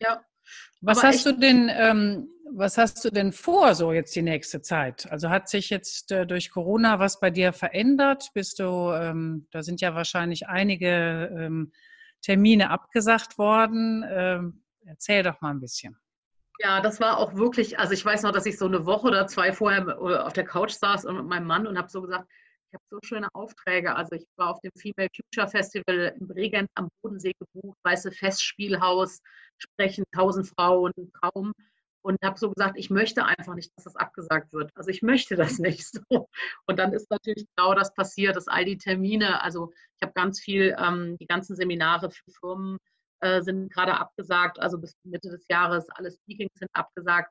[0.00, 0.24] Ja.
[0.80, 5.10] Was hast du denn, ähm, was hast du denn vor so jetzt die nächste Zeit?
[5.10, 8.30] Also hat sich jetzt äh, durch Corona was bei dir verändert?
[8.34, 11.72] Bist du, ähm, da sind ja wahrscheinlich einige ähm,
[12.22, 14.04] Termine abgesagt worden.
[14.08, 15.96] Ähm, erzähl doch mal ein bisschen.
[16.58, 19.26] Ja, das war auch wirklich, also ich weiß noch, dass ich so eine Woche oder
[19.26, 22.28] zwei vorher äh, auf der Couch saß und mit meinem Mann und habe so gesagt,
[22.70, 23.94] ich habe so schöne Aufträge.
[23.94, 29.20] Also ich war auf dem Female Future Festival im Bregenz am Bodensee gebucht, weiße Festspielhaus,
[29.58, 31.52] sprechen tausend Frauen, Traum.
[32.02, 34.70] Und habe so gesagt, ich möchte einfach nicht, dass das abgesagt wird.
[34.74, 36.28] Also ich möchte das nicht so.
[36.66, 40.40] Und dann ist natürlich genau das passiert, dass all die Termine, also ich habe ganz
[40.40, 42.78] viel, ähm, die ganzen Seminare für Firmen
[43.20, 47.30] äh, sind gerade abgesagt, also bis Mitte des Jahres, alle Speakings sind abgesagt.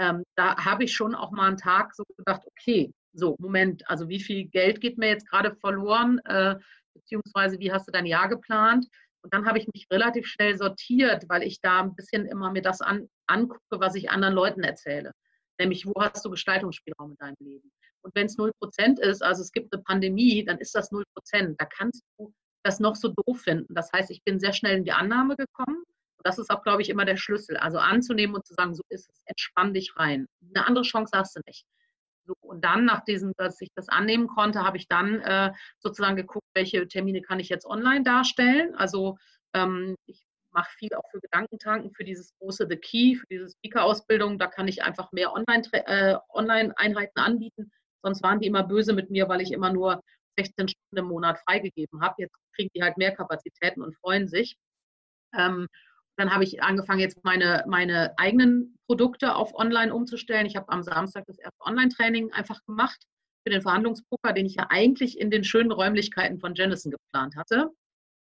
[0.00, 4.08] Ähm, da habe ich schon auch mal einen Tag so gedacht, okay, so, Moment, also
[4.08, 6.56] wie viel Geld geht mir jetzt gerade verloren, äh,
[6.94, 8.86] beziehungsweise wie hast du dein Jahr geplant?
[9.22, 12.62] Und dann habe ich mich relativ schnell sortiert, weil ich da ein bisschen immer mir
[12.62, 15.12] das an, angucke, was ich anderen Leuten erzähle.
[15.60, 17.70] Nämlich, wo hast du Gestaltungsspielraum in deinem Leben?
[18.02, 21.04] Und wenn es 0% ist, also es gibt eine Pandemie, dann ist das 0%.
[21.58, 23.74] Da kannst du das noch so doof finden.
[23.74, 25.78] Das heißt, ich bin sehr schnell in die Annahme gekommen.
[25.78, 27.56] Und das ist auch, glaube ich, immer der Schlüssel.
[27.56, 30.26] Also anzunehmen und zu sagen, so ist es, entspann dich rein.
[30.54, 31.64] Eine andere Chance hast du nicht.
[32.28, 36.14] So, und dann, nach diesem, dass ich das annehmen konnte, habe ich dann äh, sozusagen
[36.14, 38.74] geguckt, welche Termine kann ich jetzt online darstellen.
[38.74, 39.16] Also
[39.54, 44.38] ähm, ich mache viel auch für Gedankentanken, für dieses große The Key, für diese Speaker-Ausbildung.
[44.38, 46.74] Da kann ich einfach mehr äh, Online-Einheiten äh, Online
[47.14, 47.72] anbieten.
[48.02, 50.02] Sonst waren die immer böse mit mir, weil ich immer nur
[50.38, 52.16] 16 Stunden im Monat freigegeben habe.
[52.18, 54.58] Jetzt kriegen die halt mehr Kapazitäten und freuen sich.
[55.34, 55.66] Ähm,
[56.18, 60.46] dann habe ich angefangen, jetzt meine, meine eigenen Produkte auf Online umzustellen.
[60.46, 62.98] Ich habe am Samstag das erste Online-Training einfach gemacht
[63.46, 67.70] für den Verhandlungspoker, den ich ja eigentlich in den schönen Räumlichkeiten von Jennison geplant hatte.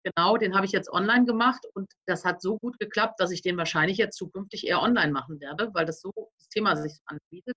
[0.05, 3.43] Genau, den habe ich jetzt online gemacht und das hat so gut geklappt, dass ich
[3.43, 7.03] den wahrscheinlich jetzt zukünftig eher online machen werde, weil das so das Thema sich so
[7.05, 7.55] anbietet.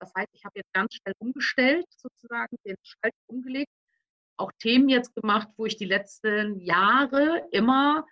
[0.00, 3.70] Das heißt, ich habe jetzt ganz schnell umgestellt, sozusagen, den Schalter umgelegt,
[4.36, 8.04] auch Themen jetzt gemacht, wo ich die letzten Jahre immer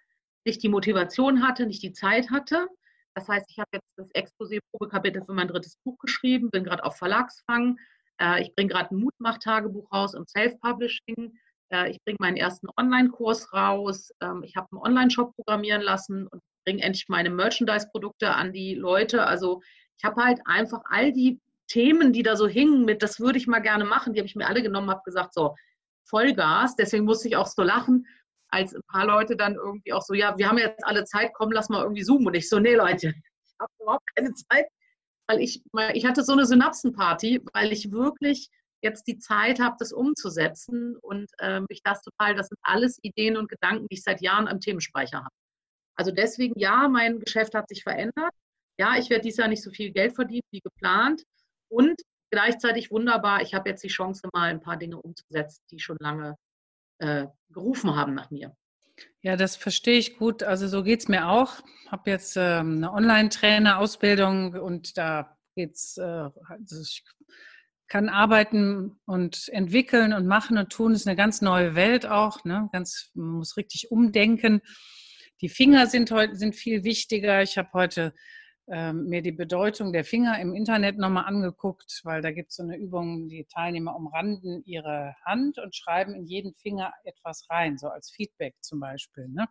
[0.47, 2.69] nicht die Motivation hatte, nicht die Zeit hatte.
[3.15, 6.97] Das heißt, ich habe jetzt das Exposé-Probekapitel für mein drittes Buch geschrieben, bin gerade auf
[6.97, 7.79] Verlagsfang.
[8.19, 11.39] Äh, ich bringe gerade ein Mutmach-Tagebuch raus und Self-Publishing.
[11.73, 14.11] Äh, ich bringe meinen ersten Online-Kurs raus.
[14.21, 19.27] Ähm, ich habe einen Online-Shop programmieren lassen und bringe endlich meine Merchandise-Produkte an die Leute.
[19.27, 19.61] Also
[19.99, 23.47] ich habe halt einfach all die Themen, die da so hingen mit, das würde ich
[23.47, 25.55] mal gerne machen, die habe ich mir alle genommen, habe gesagt, so,
[26.05, 26.77] Vollgas.
[26.77, 28.07] Deswegen musste ich auch so lachen,
[28.53, 31.53] als ein paar Leute dann irgendwie auch so, ja, wir haben jetzt alle Zeit, komm,
[31.53, 32.27] lass mal irgendwie zoomen.
[32.27, 34.67] Und ich so, nee, Leute, ich habe überhaupt keine Zeit,
[35.27, 35.63] weil ich,
[35.95, 38.51] ich hatte so eine Synapsenparty, weil ich wirklich
[38.83, 43.37] jetzt die Zeit habe, das umzusetzen und äh, mich das total, das sind alles Ideen
[43.37, 45.35] und Gedanken, die ich seit Jahren am Themenspeicher habe.
[45.97, 48.33] Also deswegen, ja, mein Geschäft hat sich verändert.
[48.79, 51.23] Ja, ich werde dieses Jahr nicht so viel Geld verdienen wie geplant.
[51.69, 55.97] Und gleichzeitig wunderbar, ich habe jetzt die Chance, mal ein paar Dinge umzusetzen, die schon
[56.01, 56.37] lange
[57.03, 58.57] äh, gerufen haben nach mir.
[59.23, 60.43] Ja, das verstehe ich gut.
[60.43, 61.61] Also so geht es mir auch.
[61.85, 67.05] Ich habe jetzt ähm, eine Online-Trainer-Ausbildung und da geht es, äh, also ich
[67.89, 70.93] kann arbeiten und entwickeln und machen und tun.
[70.93, 72.45] Das ist eine ganz neue Welt auch.
[72.45, 72.69] Ne?
[72.73, 74.63] Ganz, man muss richtig umdenken.
[75.41, 77.43] Die Finger sind heute sind viel wichtiger.
[77.43, 78.15] Ich habe heute
[78.69, 82.63] ähm, mir die Bedeutung der Finger im Internet nochmal angeguckt, weil da gibt es so
[82.63, 87.89] eine Übung, die Teilnehmer umranden ihre Hand und schreiben in jeden Finger etwas rein, so
[87.89, 89.29] als Feedback zum Beispiel.
[89.29, 89.47] Ne?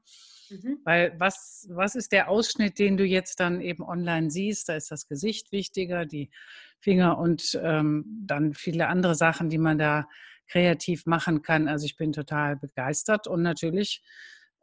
[0.50, 0.80] Mhm.
[0.86, 4.70] Weil was, was ist der Ausschnitt, den du jetzt dann eben online siehst?
[4.70, 6.32] Da ist das Gesicht wichtiger, die
[6.80, 10.08] Finger und ähm, dann viele andere Sachen, die man da
[10.48, 11.68] kreativ machen kann.
[11.68, 14.04] Also ich bin total begeistert und natürlich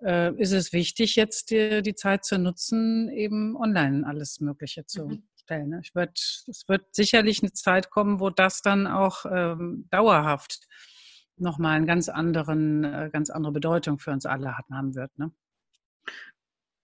[0.03, 5.07] äh, ist es wichtig, jetzt die, die, Zeit zu nutzen, eben online alles Mögliche zu
[5.07, 5.23] mhm.
[5.37, 5.71] stellen.
[5.71, 5.81] Ne?
[5.83, 10.67] Ich werd, es wird sicherlich eine Zeit kommen, wo das dann auch ähm, dauerhaft
[11.37, 15.17] nochmal eine ganz, anderen, äh, ganz andere Bedeutung für uns alle haben wird.
[15.19, 15.33] Ne?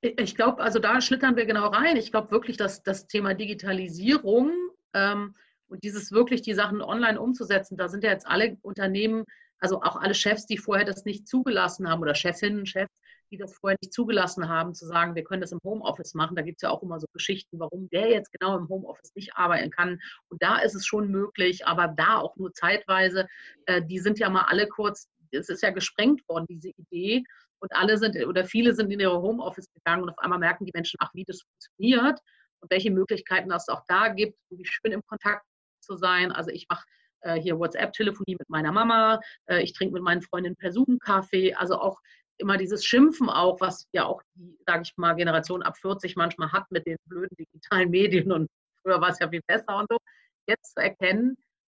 [0.01, 1.97] Ich glaube, also da schlittern wir genau rein.
[1.97, 4.53] Ich glaube wirklich, dass das Thema Digitalisierung
[4.93, 5.35] ähm,
[5.67, 9.25] und dieses wirklich die Sachen online umzusetzen, da sind ja jetzt alle Unternehmen,
[9.59, 12.93] also auch alle Chefs, die vorher das nicht zugelassen haben oder Chefinnen, Chefs,
[13.35, 16.37] die das vorher nicht zugelassen haben, zu sagen, wir können das im Homeoffice machen.
[16.37, 19.35] Da gibt es ja auch immer so Geschichten, warum der jetzt genau im Homeoffice nicht
[19.35, 20.01] arbeiten kann.
[20.29, 23.27] Und da ist es schon möglich, aber da auch nur zeitweise.
[23.67, 27.25] Äh, die sind ja mal alle kurz, es ist ja gesprengt worden, diese Idee.
[27.59, 30.73] Und alle sind oder viele sind in ihre Homeoffice gegangen und auf einmal merken die
[30.75, 32.21] Menschen, ach, wie das funktioniert
[32.61, 35.45] und welche Möglichkeiten es auch da gibt, wie schön im Kontakt
[35.81, 36.31] zu sein.
[36.31, 36.85] Also ich mache
[37.23, 41.55] äh, hier WhatsApp-Telefonie mit meiner Mama, äh, ich trinke mit meinen Freundinnen per Zoom Kaffee,
[41.55, 41.99] also auch
[42.39, 46.53] immer dieses Schimpfen auch, was ja auch die, sage ich mal, Generation ab 40 manchmal
[46.53, 48.49] hat mit den blöden digitalen Medien und
[48.83, 49.99] früher war es ja viel besser und so,
[50.47, 51.37] jetzt zu erkennen,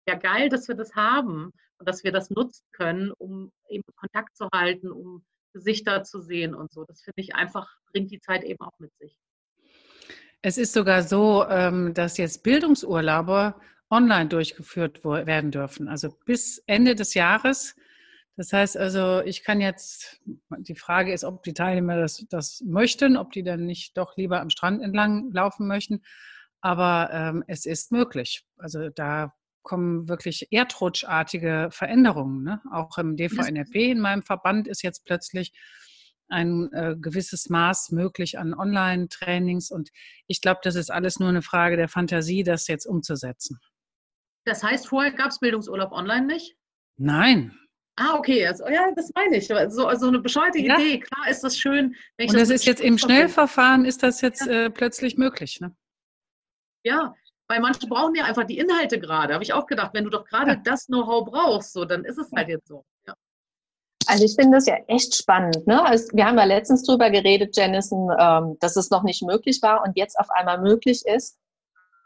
[0.07, 4.35] ja geil, dass wir das haben und dass wir das nutzen können, um eben Kontakt
[4.35, 6.83] zu halten, um Gesichter zu sehen und so.
[6.85, 9.17] Das finde ich einfach, bringt die Zeit eben auch mit sich.
[10.41, 13.55] Es ist sogar so, ähm, dass jetzt Bildungsurlaube
[13.89, 15.87] online durchgeführt werden dürfen.
[15.87, 17.75] Also bis Ende des Jahres
[18.37, 20.21] das heißt also, ich kann jetzt,
[20.57, 24.41] die Frage ist, ob die Teilnehmer das, das möchten, ob die dann nicht doch lieber
[24.41, 26.03] am Strand entlang laufen möchten.
[26.59, 28.45] Aber ähm, es ist möglich.
[28.57, 32.43] Also da kommen wirklich erdrutschartige Veränderungen.
[32.43, 32.61] Ne?
[32.71, 35.53] Auch im DVNRP, in meinem Verband, ist jetzt plötzlich
[36.27, 39.71] ein äh, gewisses Maß möglich an Online-Trainings.
[39.71, 39.91] Und
[40.27, 43.59] ich glaube, das ist alles nur eine Frage der Fantasie, das jetzt umzusetzen.
[44.45, 46.55] Das heißt, vorher gab es Bildungsurlaub online nicht?
[46.97, 47.57] Nein.
[47.97, 48.45] Ah, okay.
[48.45, 49.47] Also, ja, das meine ich.
[49.47, 50.77] So also eine bescheuerte ja.
[50.77, 50.99] Idee.
[50.99, 51.95] Klar ist das schön.
[52.19, 54.65] Und das, das ist jetzt im Schnellverfahren, ist das jetzt ja.
[54.65, 55.61] äh, plötzlich möglich.
[55.61, 55.73] Ne?
[56.83, 57.15] Ja,
[57.47, 59.33] weil manche brauchen ja einfach die Inhalte gerade.
[59.33, 60.61] Habe ich auch gedacht, wenn du doch gerade ja.
[60.63, 62.83] das Know-how brauchst, so, dann ist es halt jetzt so.
[63.07, 63.13] Ja.
[64.07, 65.65] Also ich finde das ja echt spannend.
[65.65, 65.83] Ne?
[65.83, 69.83] Also wir haben ja letztens drüber geredet, Jennison, ähm, dass es noch nicht möglich war
[69.83, 71.37] und jetzt auf einmal möglich ist.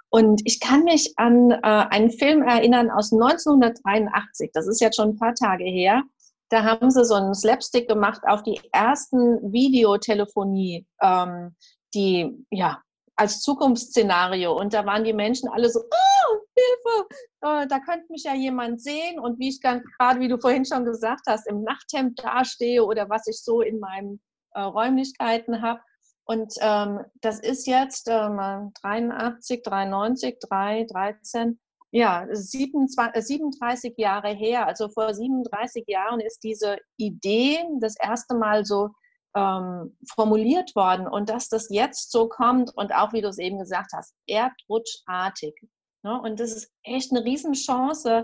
[0.10, 4.52] Und ich kann mich an äh, einen Film erinnern aus 1983.
[4.54, 6.04] Das ist jetzt schon ein paar Tage her.
[6.50, 11.56] Da haben sie so einen Slapstick gemacht auf die ersten Videotelefonie, ähm,
[11.94, 12.82] die ja
[13.16, 14.58] als Zukunftsszenario.
[14.58, 17.08] Und da waren die Menschen alle so, oh, Hilfe,
[17.42, 19.20] äh, da könnte mich ja jemand sehen.
[19.20, 23.28] Und wie ich gerade, wie du vorhin schon gesagt hast, im Nachthemd dastehe oder was
[23.28, 24.20] ich so in meinen
[24.54, 25.82] äh, Räumlichkeiten habe.
[26.30, 34.30] Und ähm, das ist jetzt ähm, 83, 93, 3, 13, ja, 27, 37 äh, Jahre
[34.36, 34.68] her.
[34.68, 38.90] Also vor 37 Jahren ist diese Idee das erste Mal so
[39.36, 43.58] ähm, formuliert worden und dass das jetzt so kommt und auch, wie du es eben
[43.58, 45.56] gesagt hast, erdrutschartig.
[46.04, 46.22] Ne?
[46.22, 48.24] Und das ist echt eine Riesenchance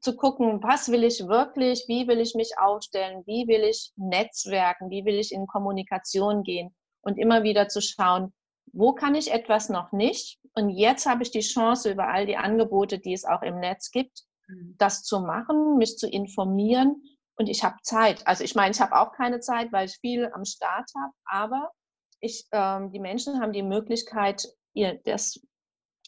[0.00, 4.90] zu gucken, was will ich wirklich, wie will ich mich aufstellen, wie will ich netzwerken,
[4.90, 6.74] wie will ich in Kommunikation gehen
[7.06, 8.34] und immer wieder zu schauen,
[8.72, 10.38] wo kann ich etwas noch nicht?
[10.54, 13.90] Und jetzt habe ich die Chance, über all die Angebote, die es auch im Netz
[13.92, 14.74] gibt, mhm.
[14.76, 17.00] das zu machen, mich zu informieren
[17.36, 18.26] und ich habe Zeit.
[18.26, 21.70] Also ich meine, ich habe auch keine Zeit, weil ich viel am Start habe, aber
[22.20, 25.40] ich, ähm, die Menschen haben die Möglichkeit, ihr das,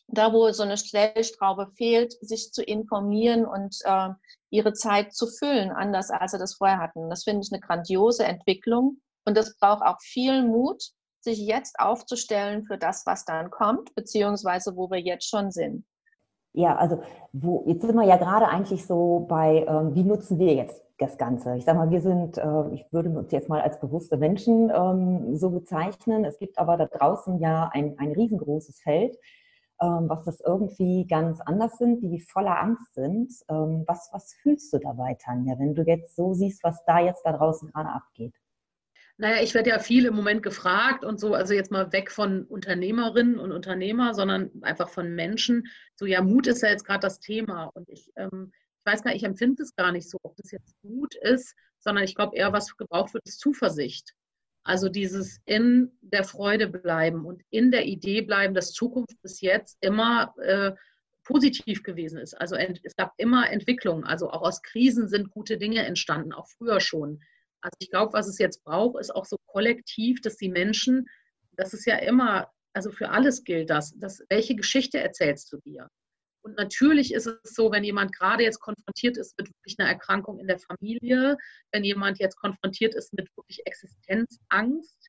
[0.09, 4.09] da wo so eine Stellstraube fehlt, sich zu informieren und äh,
[4.51, 7.09] ihre Zeit zu füllen, anders als sie das vorher hatten.
[7.09, 10.83] Das finde ich eine grandiose Entwicklung und das braucht auch viel Mut,
[11.21, 15.85] sich jetzt aufzustellen für das, was dann kommt, beziehungsweise wo wir jetzt schon sind.
[16.55, 20.55] Ja, also wo, jetzt sind wir ja gerade eigentlich so bei, ähm, wie nutzen wir
[20.55, 21.57] jetzt das Ganze.
[21.57, 25.37] Ich sage mal, wir sind, äh, ich würde uns jetzt mal als bewusste Menschen ähm,
[25.37, 26.25] so bezeichnen.
[26.25, 29.15] Es gibt aber da draußen ja ein, ein riesengroßes Feld,
[29.83, 33.31] ähm, was das irgendwie ganz anders sind, die voller Angst sind.
[33.51, 37.27] Ähm, was, was fühlst du dabei, Tanja, wenn du jetzt so siehst, was da jetzt
[37.27, 38.35] da draußen gerade abgeht?
[39.21, 42.45] Naja, ich werde ja viel im Moment gefragt und so, also jetzt mal weg von
[42.45, 45.67] Unternehmerinnen und Unternehmer, sondern einfach von Menschen.
[45.97, 47.65] So, ja, Mut ist ja jetzt gerade das Thema.
[47.75, 48.53] Und ich ähm,
[48.85, 52.05] weiß gar nicht, ich empfinde es gar nicht so, ob das jetzt gut ist, sondern
[52.05, 54.15] ich glaube eher, was gebraucht wird, ist Zuversicht.
[54.63, 59.79] Also dieses in der Freude bleiben und in der Idee bleiben, dass Zukunft bis jetzt
[59.81, 60.73] immer äh,
[61.25, 62.35] positiv gewesen ist.
[62.35, 64.05] Also es gab immer Entwicklungen.
[64.05, 67.21] Also auch aus Krisen sind gute Dinge entstanden, auch früher schon.
[67.61, 71.07] Also ich glaube, was es jetzt braucht, ist auch so kollektiv, dass die Menschen,
[71.53, 75.89] das ist ja immer, also für alles gilt das, dass, welche Geschichte erzählst du dir?
[76.43, 80.39] Und natürlich ist es so, wenn jemand gerade jetzt konfrontiert ist mit wirklich einer Erkrankung
[80.39, 81.37] in der Familie,
[81.73, 85.09] wenn jemand jetzt konfrontiert ist mit wirklich Existenzangst,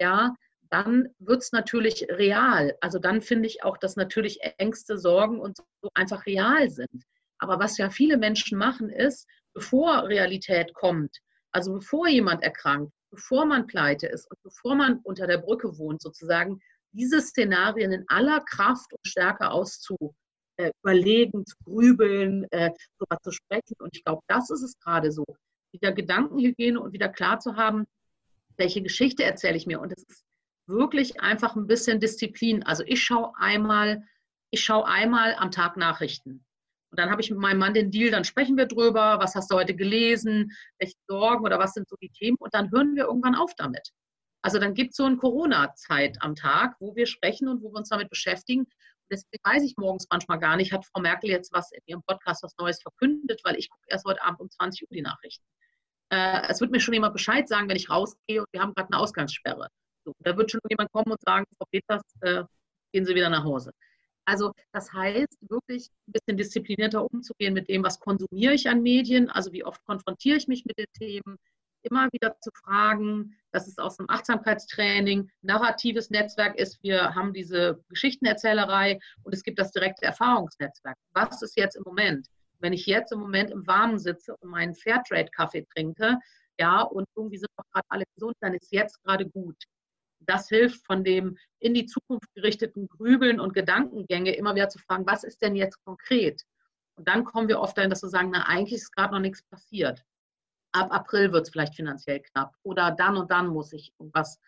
[0.00, 0.34] ja,
[0.70, 2.76] dann wird es natürlich real.
[2.80, 7.04] Also dann finde ich auch, dass natürlich Ängste, Sorgen und so einfach real sind.
[7.38, 11.18] Aber was ja viele Menschen machen, ist, bevor Realität kommt,
[11.52, 16.00] also bevor jemand erkrankt, bevor man pleite ist und bevor man unter der Brücke wohnt,
[16.00, 16.60] sozusagen,
[16.92, 20.14] diese Szenarien in aller Kraft und Stärke auszu,
[20.56, 23.76] äh, überlegen, zu grübeln, äh, darüber zu sprechen.
[23.78, 25.24] Und ich glaube, das ist es gerade so.
[25.72, 27.86] Wieder Gedankenhygiene und wieder klar zu haben,
[28.56, 29.80] welche Geschichte erzähle ich mir.
[29.80, 30.24] Und es ist
[30.66, 32.64] wirklich einfach ein bisschen Disziplin.
[32.64, 34.04] Also ich schaue einmal,
[34.50, 36.44] ich schaue einmal am Tag Nachrichten.
[36.90, 39.50] Und dann habe ich mit meinem Mann den Deal, dann sprechen wir drüber, was hast
[39.50, 43.04] du heute gelesen, welche Sorgen oder was sind so die Themen und dann hören wir
[43.04, 43.90] irgendwann auf damit.
[44.42, 47.78] Also dann gibt es so eine Corona-Zeit am Tag, wo wir sprechen und wo wir
[47.78, 48.66] uns damit beschäftigen
[49.10, 52.42] deswegen weiß ich morgens manchmal gar nicht, hat Frau Merkel jetzt was in ihrem Podcast
[52.42, 55.44] was Neues verkündet, weil ich gucke erst heute Abend um 20 Uhr die Nachrichten.
[56.10, 58.88] Äh, es wird mir schon jemand Bescheid sagen, wenn ich rausgehe und wir haben gerade
[58.92, 59.68] eine Ausgangssperre.
[60.04, 62.44] So, da wird schon jemand kommen und sagen, Frau Peters, äh,
[62.92, 63.72] gehen Sie wieder nach Hause.
[64.30, 69.28] Also das heißt, wirklich ein bisschen disziplinierter umzugehen mit dem, was konsumiere ich an Medien,
[69.28, 71.36] also wie oft konfrontiere ich mich mit den Themen,
[71.82, 77.82] immer wieder zu fragen, das ist aus dem Achtsamkeitstraining, narratives Netzwerk ist, wir haben diese
[77.88, 80.96] Geschichtenerzählerei und es gibt das direkte Erfahrungsnetzwerk.
[81.12, 82.28] Was ist jetzt im Moment?
[82.60, 86.20] Wenn ich jetzt im Moment im Warmen sitze und meinen Fairtrade-Kaffee trinke,
[86.60, 89.56] ja, und irgendwie sind auch gerade alle gesund, dann ist jetzt gerade gut.
[90.20, 95.06] Das hilft von dem in die Zukunft gerichteten Grübeln und Gedankengänge immer wieder zu fragen,
[95.06, 96.42] was ist denn jetzt konkret?
[96.96, 99.42] Und dann kommen wir oft dahin, dass wir sagen, na, eigentlich ist gerade noch nichts
[99.42, 100.04] passiert
[100.72, 104.38] ab April wird es vielleicht finanziell knapp oder dann und dann muss ich was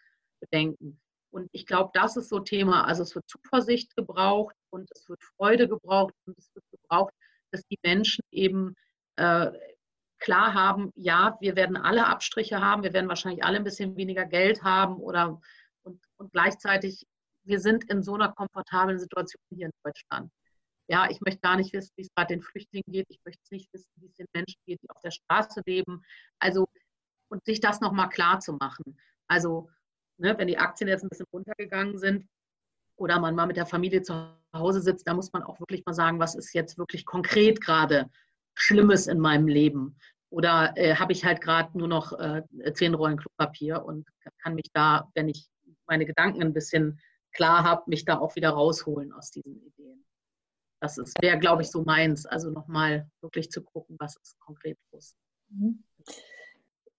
[0.41, 1.01] bedenken.
[1.31, 2.85] Und ich glaube, das ist so Thema.
[2.85, 7.15] Also es wird Zuversicht gebraucht und es wird Freude gebraucht und es wird gebraucht,
[7.51, 8.75] dass die Menschen eben
[9.17, 9.51] äh,
[10.19, 14.25] klar haben, ja, wir werden alle Abstriche haben, wir werden wahrscheinlich alle ein bisschen weniger
[14.25, 15.41] Geld haben oder
[16.23, 17.05] und, gleichzeitig,
[17.45, 20.31] wir sind in so einer komfortablen Situation hier in Deutschland.
[20.89, 23.07] Ja, ich möchte gar nicht wissen, wie es gerade den Flüchtlingen geht.
[23.09, 26.03] Ich möchte nicht wissen, wie es den Menschen geht, die auf der Straße leben.
[26.39, 26.67] Also,
[27.29, 28.97] und sich das nochmal klar zu machen.
[29.29, 29.71] Also,
[30.19, 32.29] ne, wenn die Aktien jetzt ein bisschen runtergegangen sind
[32.97, 35.95] oder man mal mit der Familie zu Hause sitzt, da muss man auch wirklich mal
[35.95, 38.11] sagen, was ist jetzt wirklich konkret gerade
[38.55, 39.97] Schlimmes in meinem Leben?
[40.31, 42.43] Oder äh, habe ich halt gerade nur noch äh,
[42.75, 44.07] zehn Rollen Klopapier und
[44.43, 45.49] kann mich da, wenn ich
[45.87, 47.01] meine Gedanken ein bisschen
[47.33, 50.05] klar habe, mich da auch wieder rausholen aus diesen Ideen.
[50.81, 52.27] Das wäre, glaube ich, so meins.
[52.27, 55.15] Also nochmal wirklich zu gucken, was ist konkret los.
[55.49, 55.85] Mhm.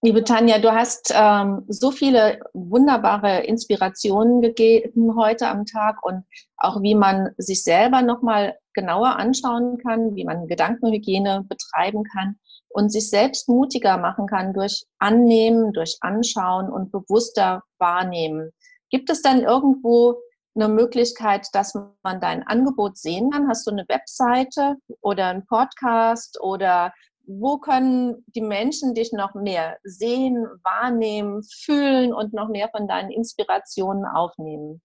[0.06, 6.26] Liebe Tanja, du hast ähm, so viele wunderbare Inspirationen gegeben heute am Tag und
[6.58, 12.36] auch wie man sich selber nochmal genauer anschauen kann, wie man Gedankenhygiene betreiben kann
[12.68, 18.52] und sich selbst mutiger machen kann durch Annehmen, durch Anschauen und bewusster Wahrnehmen.
[18.94, 20.22] Gibt es dann irgendwo
[20.54, 23.50] eine Möglichkeit, dass man dein Angebot sehen kann?
[23.50, 26.94] Hast du eine Webseite oder einen Podcast oder
[27.26, 33.10] wo können die Menschen dich noch mehr sehen, wahrnehmen, fühlen und noch mehr von deinen
[33.10, 34.80] Inspirationen aufnehmen?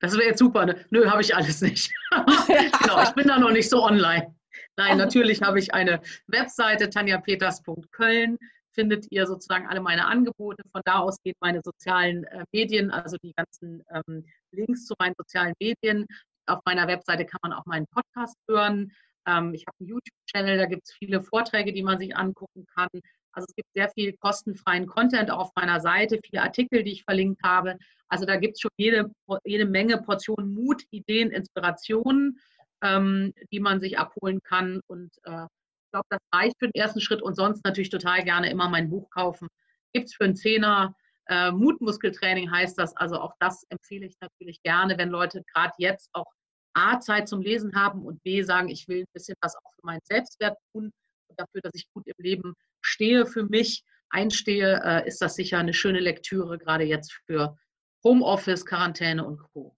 [0.00, 0.66] Das wäre jetzt super.
[0.66, 0.84] Ne?
[0.90, 1.90] Nö, habe ich alles nicht.
[2.10, 4.34] genau, ich bin da noch nicht so online.
[4.76, 8.36] Nein, natürlich habe ich eine Webseite, tanjapeters.köln.
[8.74, 10.62] Findet ihr sozusagen alle meine Angebote.
[10.72, 15.14] Von da aus geht meine sozialen äh, Medien, also die ganzen ähm, Links zu meinen
[15.18, 16.06] sozialen Medien.
[16.46, 18.92] Auf meiner Webseite kann man auch meinen Podcast hören.
[19.26, 22.88] Ähm, ich habe einen YouTube-Channel, da gibt es viele Vorträge, die man sich angucken kann.
[23.32, 27.42] Also es gibt sehr viel kostenfreien Content auf meiner Seite, viele Artikel, die ich verlinkt
[27.42, 27.78] habe.
[28.08, 29.10] Also da gibt es schon jede,
[29.44, 32.38] jede Menge Portionen Mut, Ideen, Inspirationen,
[32.82, 34.80] ähm, die man sich abholen kann.
[34.86, 35.46] Und äh,
[35.92, 37.20] ich glaube, das reicht für den ersten Schritt.
[37.20, 39.48] Und sonst natürlich total gerne immer mein Buch kaufen.
[39.92, 40.94] Gibt es für einen Zehner.
[41.26, 42.96] Äh, Mutmuskeltraining heißt das.
[42.96, 46.24] Also auch das empfehle ich natürlich gerne, wenn Leute gerade jetzt auch
[46.72, 49.84] A, Zeit zum Lesen haben und B, sagen, ich will ein bisschen was auch für
[49.84, 50.90] meinen Selbstwert tun
[51.28, 55.58] und dafür, dass ich gut im Leben stehe für mich, einstehe, äh, ist das sicher
[55.58, 57.58] eine schöne Lektüre, gerade jetzt für
[58.02, 59.76] Homeoffice, Quarantäne und Co.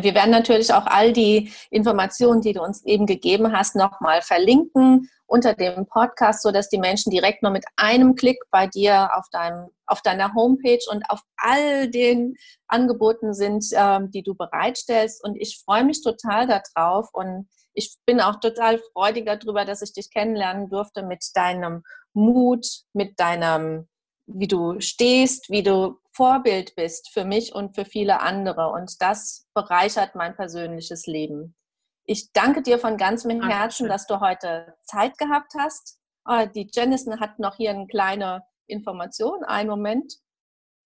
[0.00, 5.10] Wir werden natürlich auch all die Informationen, die du uns eben gegeben hast, nochmal verlinken
[5.26, 9.68] unter dem Podcast, sodass die Menschen direkt nur mit einem Klick bei dir auf, deinem,
[9.86, 12.36] auf deiner Homepage und auf all den
[12.68, 15.22] Angeboten sind, ähm, die du bereitstellst.
[15.22, 19.92] Und ich freue mich total darauf und ich bin auch total freudig darüber, dass ich
[19.92, 23.88] dich kennenlernen durfte mit deinem Mut, mit deinem,
[24.26, 28.68] wie du stehst, wie du Vorbild bist für mich und für viele andere.
[28.70, 31.56] Und das bereichert mein persönliches Leben.
[32.04, 35.98] Ich danke dir von ganzem Herzen, dass du heute Zeit gehabt hast.
[36.24, 39.44] Ah, die Jennison hat noch hier eine kleine Information.
[39.44, 40.14] Einen Moment.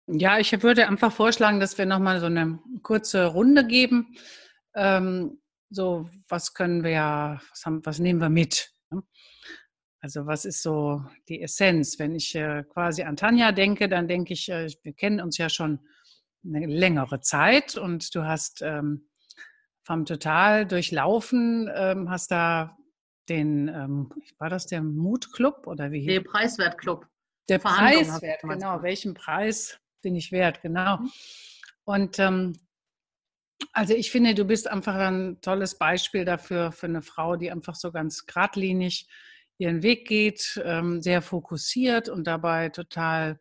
[0.06, 4.16] Ja, ich würde einfach vorschlagen, dass wir nochmal so eine kurze Runde geben.
[4.74, 8.70] Ähm, so, was können wir, was, haben, was nehmen wir mit?
[10.04, 11.98] Also was ist so die Essenz?
[11.98, 15.48] Wenn ich äh, quasi an Tanja denke, dann denke ich, äh, wir kennen uns ja
[15.48, 15.80] schon
[16.44, 19.08] eine längere Zeit und du hast ähm,
[19.82, 22.76] vom Total durchlaufen, ähm, hast da
[23.30, 26.04] den, ähm, war das der Mutclub oder wie?
[26.04, 27.06] Der Preiswertclub.
[27.48, 28.82] Der Preiswert, genau.
[28.82, 30.98] Welchen Preis bin ich wert, genau.
[30.98, 31.10] Mhm.
[31.84, 32.52] Und ähm,
[33.72, 37.74] also ich finde, du bist einfach ein tolles Beispiel dafür, für eine Frau, die einfach
[37.74, 39.08] so ganz geradlinig
[39.58, 43.38] ihren Weg geht, ähm, sehr fokussiert und dabei total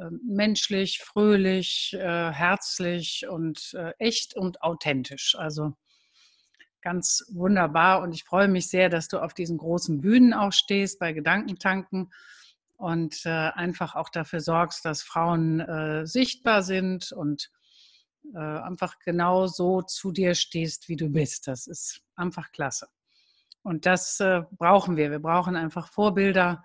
[0.00, 5.36] ähm, menschlich, fröhlich, äh, herzlich und äh, echt und authentisch.
[5.38, 5.74] Also
[6.82, 10.98] ganz wunderbar und ich freue mich sehr, dass du auf diesen großen Bühnen auch stehst
[10.98, 12.12] bei Gedankentanken
[12.76, 17.50] und äh, einfach auch dafür sorgst, dass Frauen sichtbar sind und
[18.34, 21.46] einfach genau so zu dir stehst, wie du bist.
[21.46, 22.88] Das ist einfach klasse.
[23.66, 25.10] Und das äh, brauchen wir.
[25.10, 26.62] Wir brauchen einfach Vorbilder,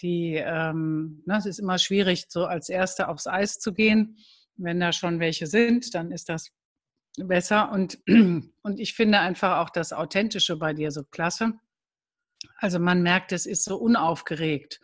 [0.00, 4.16] die, ähm, na, ne, es ist immer schwierig, so als Erste aufs Eis zu gehen.
[4.54, 6.52] Wenn da schon welche sind, dann ist das
[7.16, 7.72] besser.
[7.72, 7.98] Und,
[8.62, 11.54] und ich finde einfach auch das Authentische bei dir so klasse.
[12.58, 14.80] Also man merkt, es ist so unaufgeregt.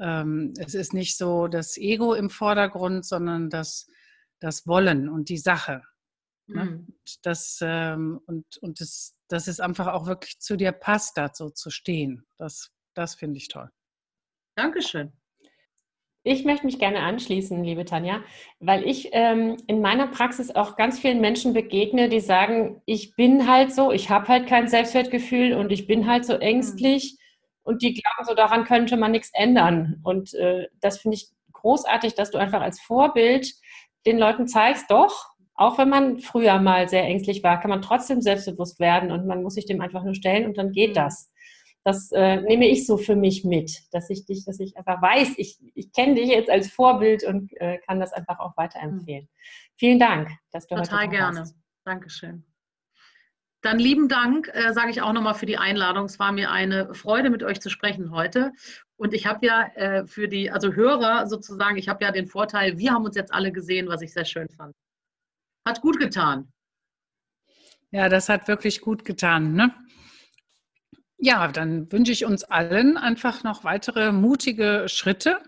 [0.00, 3.86] Ähm, es ist nicht so das Ego im Vordergrund, sondern das,
[4.40, 5.82] das Wollen und die Sache.
[6.46, 6.64] Ne?
[6.64, 6.94] Mhm.
[7.20, 11.70] Das, ähm, und und das, dass es einfach auch wirklich zu dir passt, dazu zu
[11.70, 12.26] stehen.
[12.36, 13.70] Das, das finde ich toll.
[14.56, 15.12] Dankeschön.
[16.26, 18.22] Ich möchte mich gerne anschließen, liebe Tanja,
[18.58, 23.46] weil ich ähm, in meiner Praxis auch ganz vielen Menschen begegne, die sagen, ich bin
[23.46, 27.58] halt so, ich habe halt kein Selbstwertgefühl und ich bin halt so ängstlich mhm.
[27.64, 30.00] und die glauben so, daran könnte man nichts ändern.
[30.02, 33.52] Und äh, das finde ich großartig, dass du einfach als Vorbild
[34.06, 38.20] den Leuten zeigst, doch, auch wenn man früher mal sehr ängstlich war, kann man trotzdem
[38.20, 40.94] selbstbewusst werden und man muss sich dem einfach nur stellen und dann geht mhm.
[40.94, 41.30] das.
[41.84, 45.34] Das äh, nehme ich so für mich mit, dass ich dich, dass ich einfach weiß,
[45.36, 49.24] ich, ich kenne dich jetzt als Vorbild und äh, kann das einfach auch weiterempfehlen.
[49.24, 49.28] Mhm.
[49.76, 51.40] Vielen Dank, dass du Total heute gerne.
[51.40, 51.56] Hast.
[51.84, 52.44] Dankeschön.
[53.60, 56.06] Dann lieben Dank, äh, sage ich auch nochmal für die Einladung.
[56.06, 58.52] Es war mir eine Freude, mit euch zu sprechen heute.
[58.96, 62.78] Und ich habe ja äh, für die, also Hörer sozusagen, ich habe ja den Vorteil,
[62.78, 64.74] wir haben uns jetzt alle gesehen, was ich sehr schön fand.
[65.64, 66.52] Hat gut getan.
[67.90, 69.54] Ja, das hat wirklich gut getan.
[69.54, 69.74] Ne?
[71.18, 75.40] Ja, dann wünsche ich uns allen einfach noch weitere mutige Schritte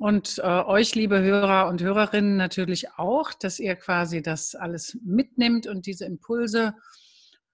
[0.00, 5.66] und äh, euch, liebe Hörer und Hörerinnen, natürlich auch, dass ihr quasi das alles mitnimmt
[5.66, 6.74] und diese Impulse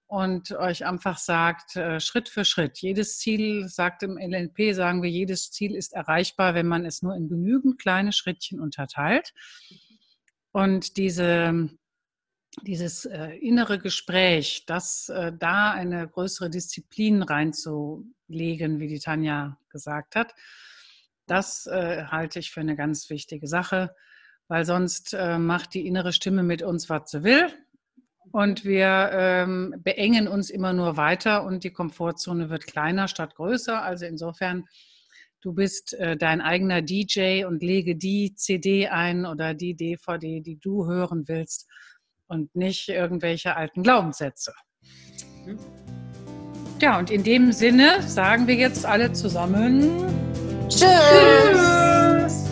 [0.07, 2.79] und euch einfach sagt, äh, Schritt für Schritt.
[2.79, 7.17] Jedes Ziel, sagt im LNP, sagen wir, jedes Ziel ist erreichbar, wenn man es nur
[7.17, 9.33] in genügend kleine Schrittchen unterteilt.
[10.57, 11.69] Und diese
[12.63, 20.17] dieses äh, innere Gespräch, das äh, da eine größere Disziplin reinzulegen, wie die Tanja gesagt
[20.17, 20.35] hat,
[21.27, 23.95] das äh, halte ich für eine ganz wichtige Sache,
[24.49, 27.53] weil sonst äh, macht die innere Stimme mit uns, was sie will.
[28.33, 33.83] Und wir ähm, beengen uns immer nur weiter und die Komfortzone wird kleiner statt größer.
[33.83, 34.65] Also insofern,
[35.47, 40.59] du bist äh, dein eigener DJ und lege die CD ein oder die DVD, die
[40.59, 41.69] du hören willst
[42.27, 44.53] und nicht irgendwelche alten Glaubenssätze.
[45.47, 45.59] Mhm.
[46.83, 50.05] Ja, und in dem Sinne sagen wir jetzt alle zusammen
[50.69, 50.81] Tschüss.
[50.81, 52.51] Tschüss.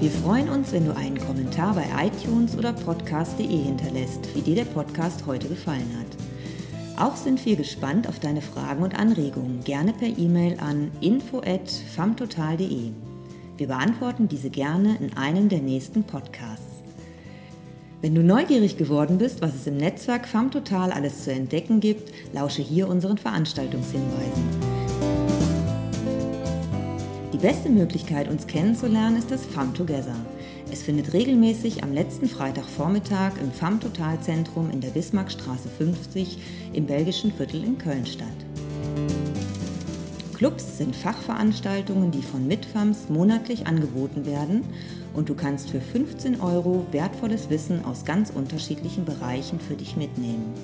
[0.00, 4.64] Wir freuen uns, wenn du einen Kommentar bei iTunes oder podcast.de hinterlässt, wie dir der
[4.66, 6.21] Podcast heute gefallen hat.
[6.98, 12.90] Auch sind wir gespannt auf deine Fragen und Anregungen, gerne per E-Mail an info@famtotal.de.
[13.56, 16.82] Wir beantworten diese gerne in einem der nächsten Podcasts.
[18.02, 22.60] Wenn du neugierig geworden bist, was es im Netzwerk FAMTotal alles zu entdecken gibt, lausche
[22.60, 24.42] hier unseren Veranstaltungshinweisen.
[27.32, 30.16] Die beste Möglichkeit, uns kennenzulernen, ist das FAM Together.
[30.72, 36.38] Es findet regelmäßig am letzten Freitagvormittag im FAM Total Zentrum in der Bismarckstraße 50
[36.72, 38.26] im belgischen Viertel in Köln statt.
[40.32, 44.64] Clubs sind Fachveranstaltungen, die von Mitfams monatlich angeboten werden
[45.12, 50.54] und du kannst für 15 Euro wertvolles Wissen aus ganz unterschiedlichen Bereichen für dich mitnehmen.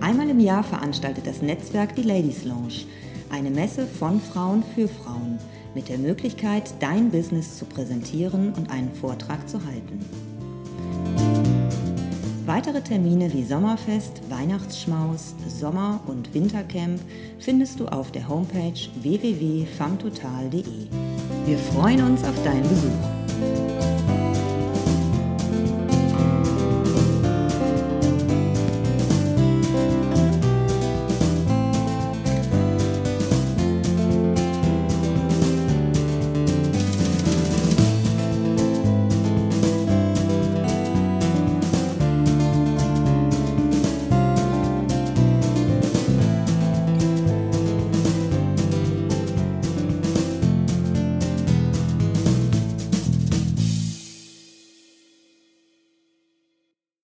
[0.00, 2.84] Einmal im Jahr veranstaltet das Netzwerk die Ladies Lounge,
[3.30, 5.38] eine Messe von Frauen für Frauen,
[5.74, 10.00] mit der Möglichkeit, dein Business zu präsentieren und einen Vortrag zu halten.
[12.46, 17.00] Weitere Termine wie Sommerfest, Weihnachtsschmaus, Sommer- und Wintercamp
[17.38, 20.62] findest du auf der Homepage www.famtotal.de.
[21.46, 23.73] Wir freuen uns auf deinen Besuch.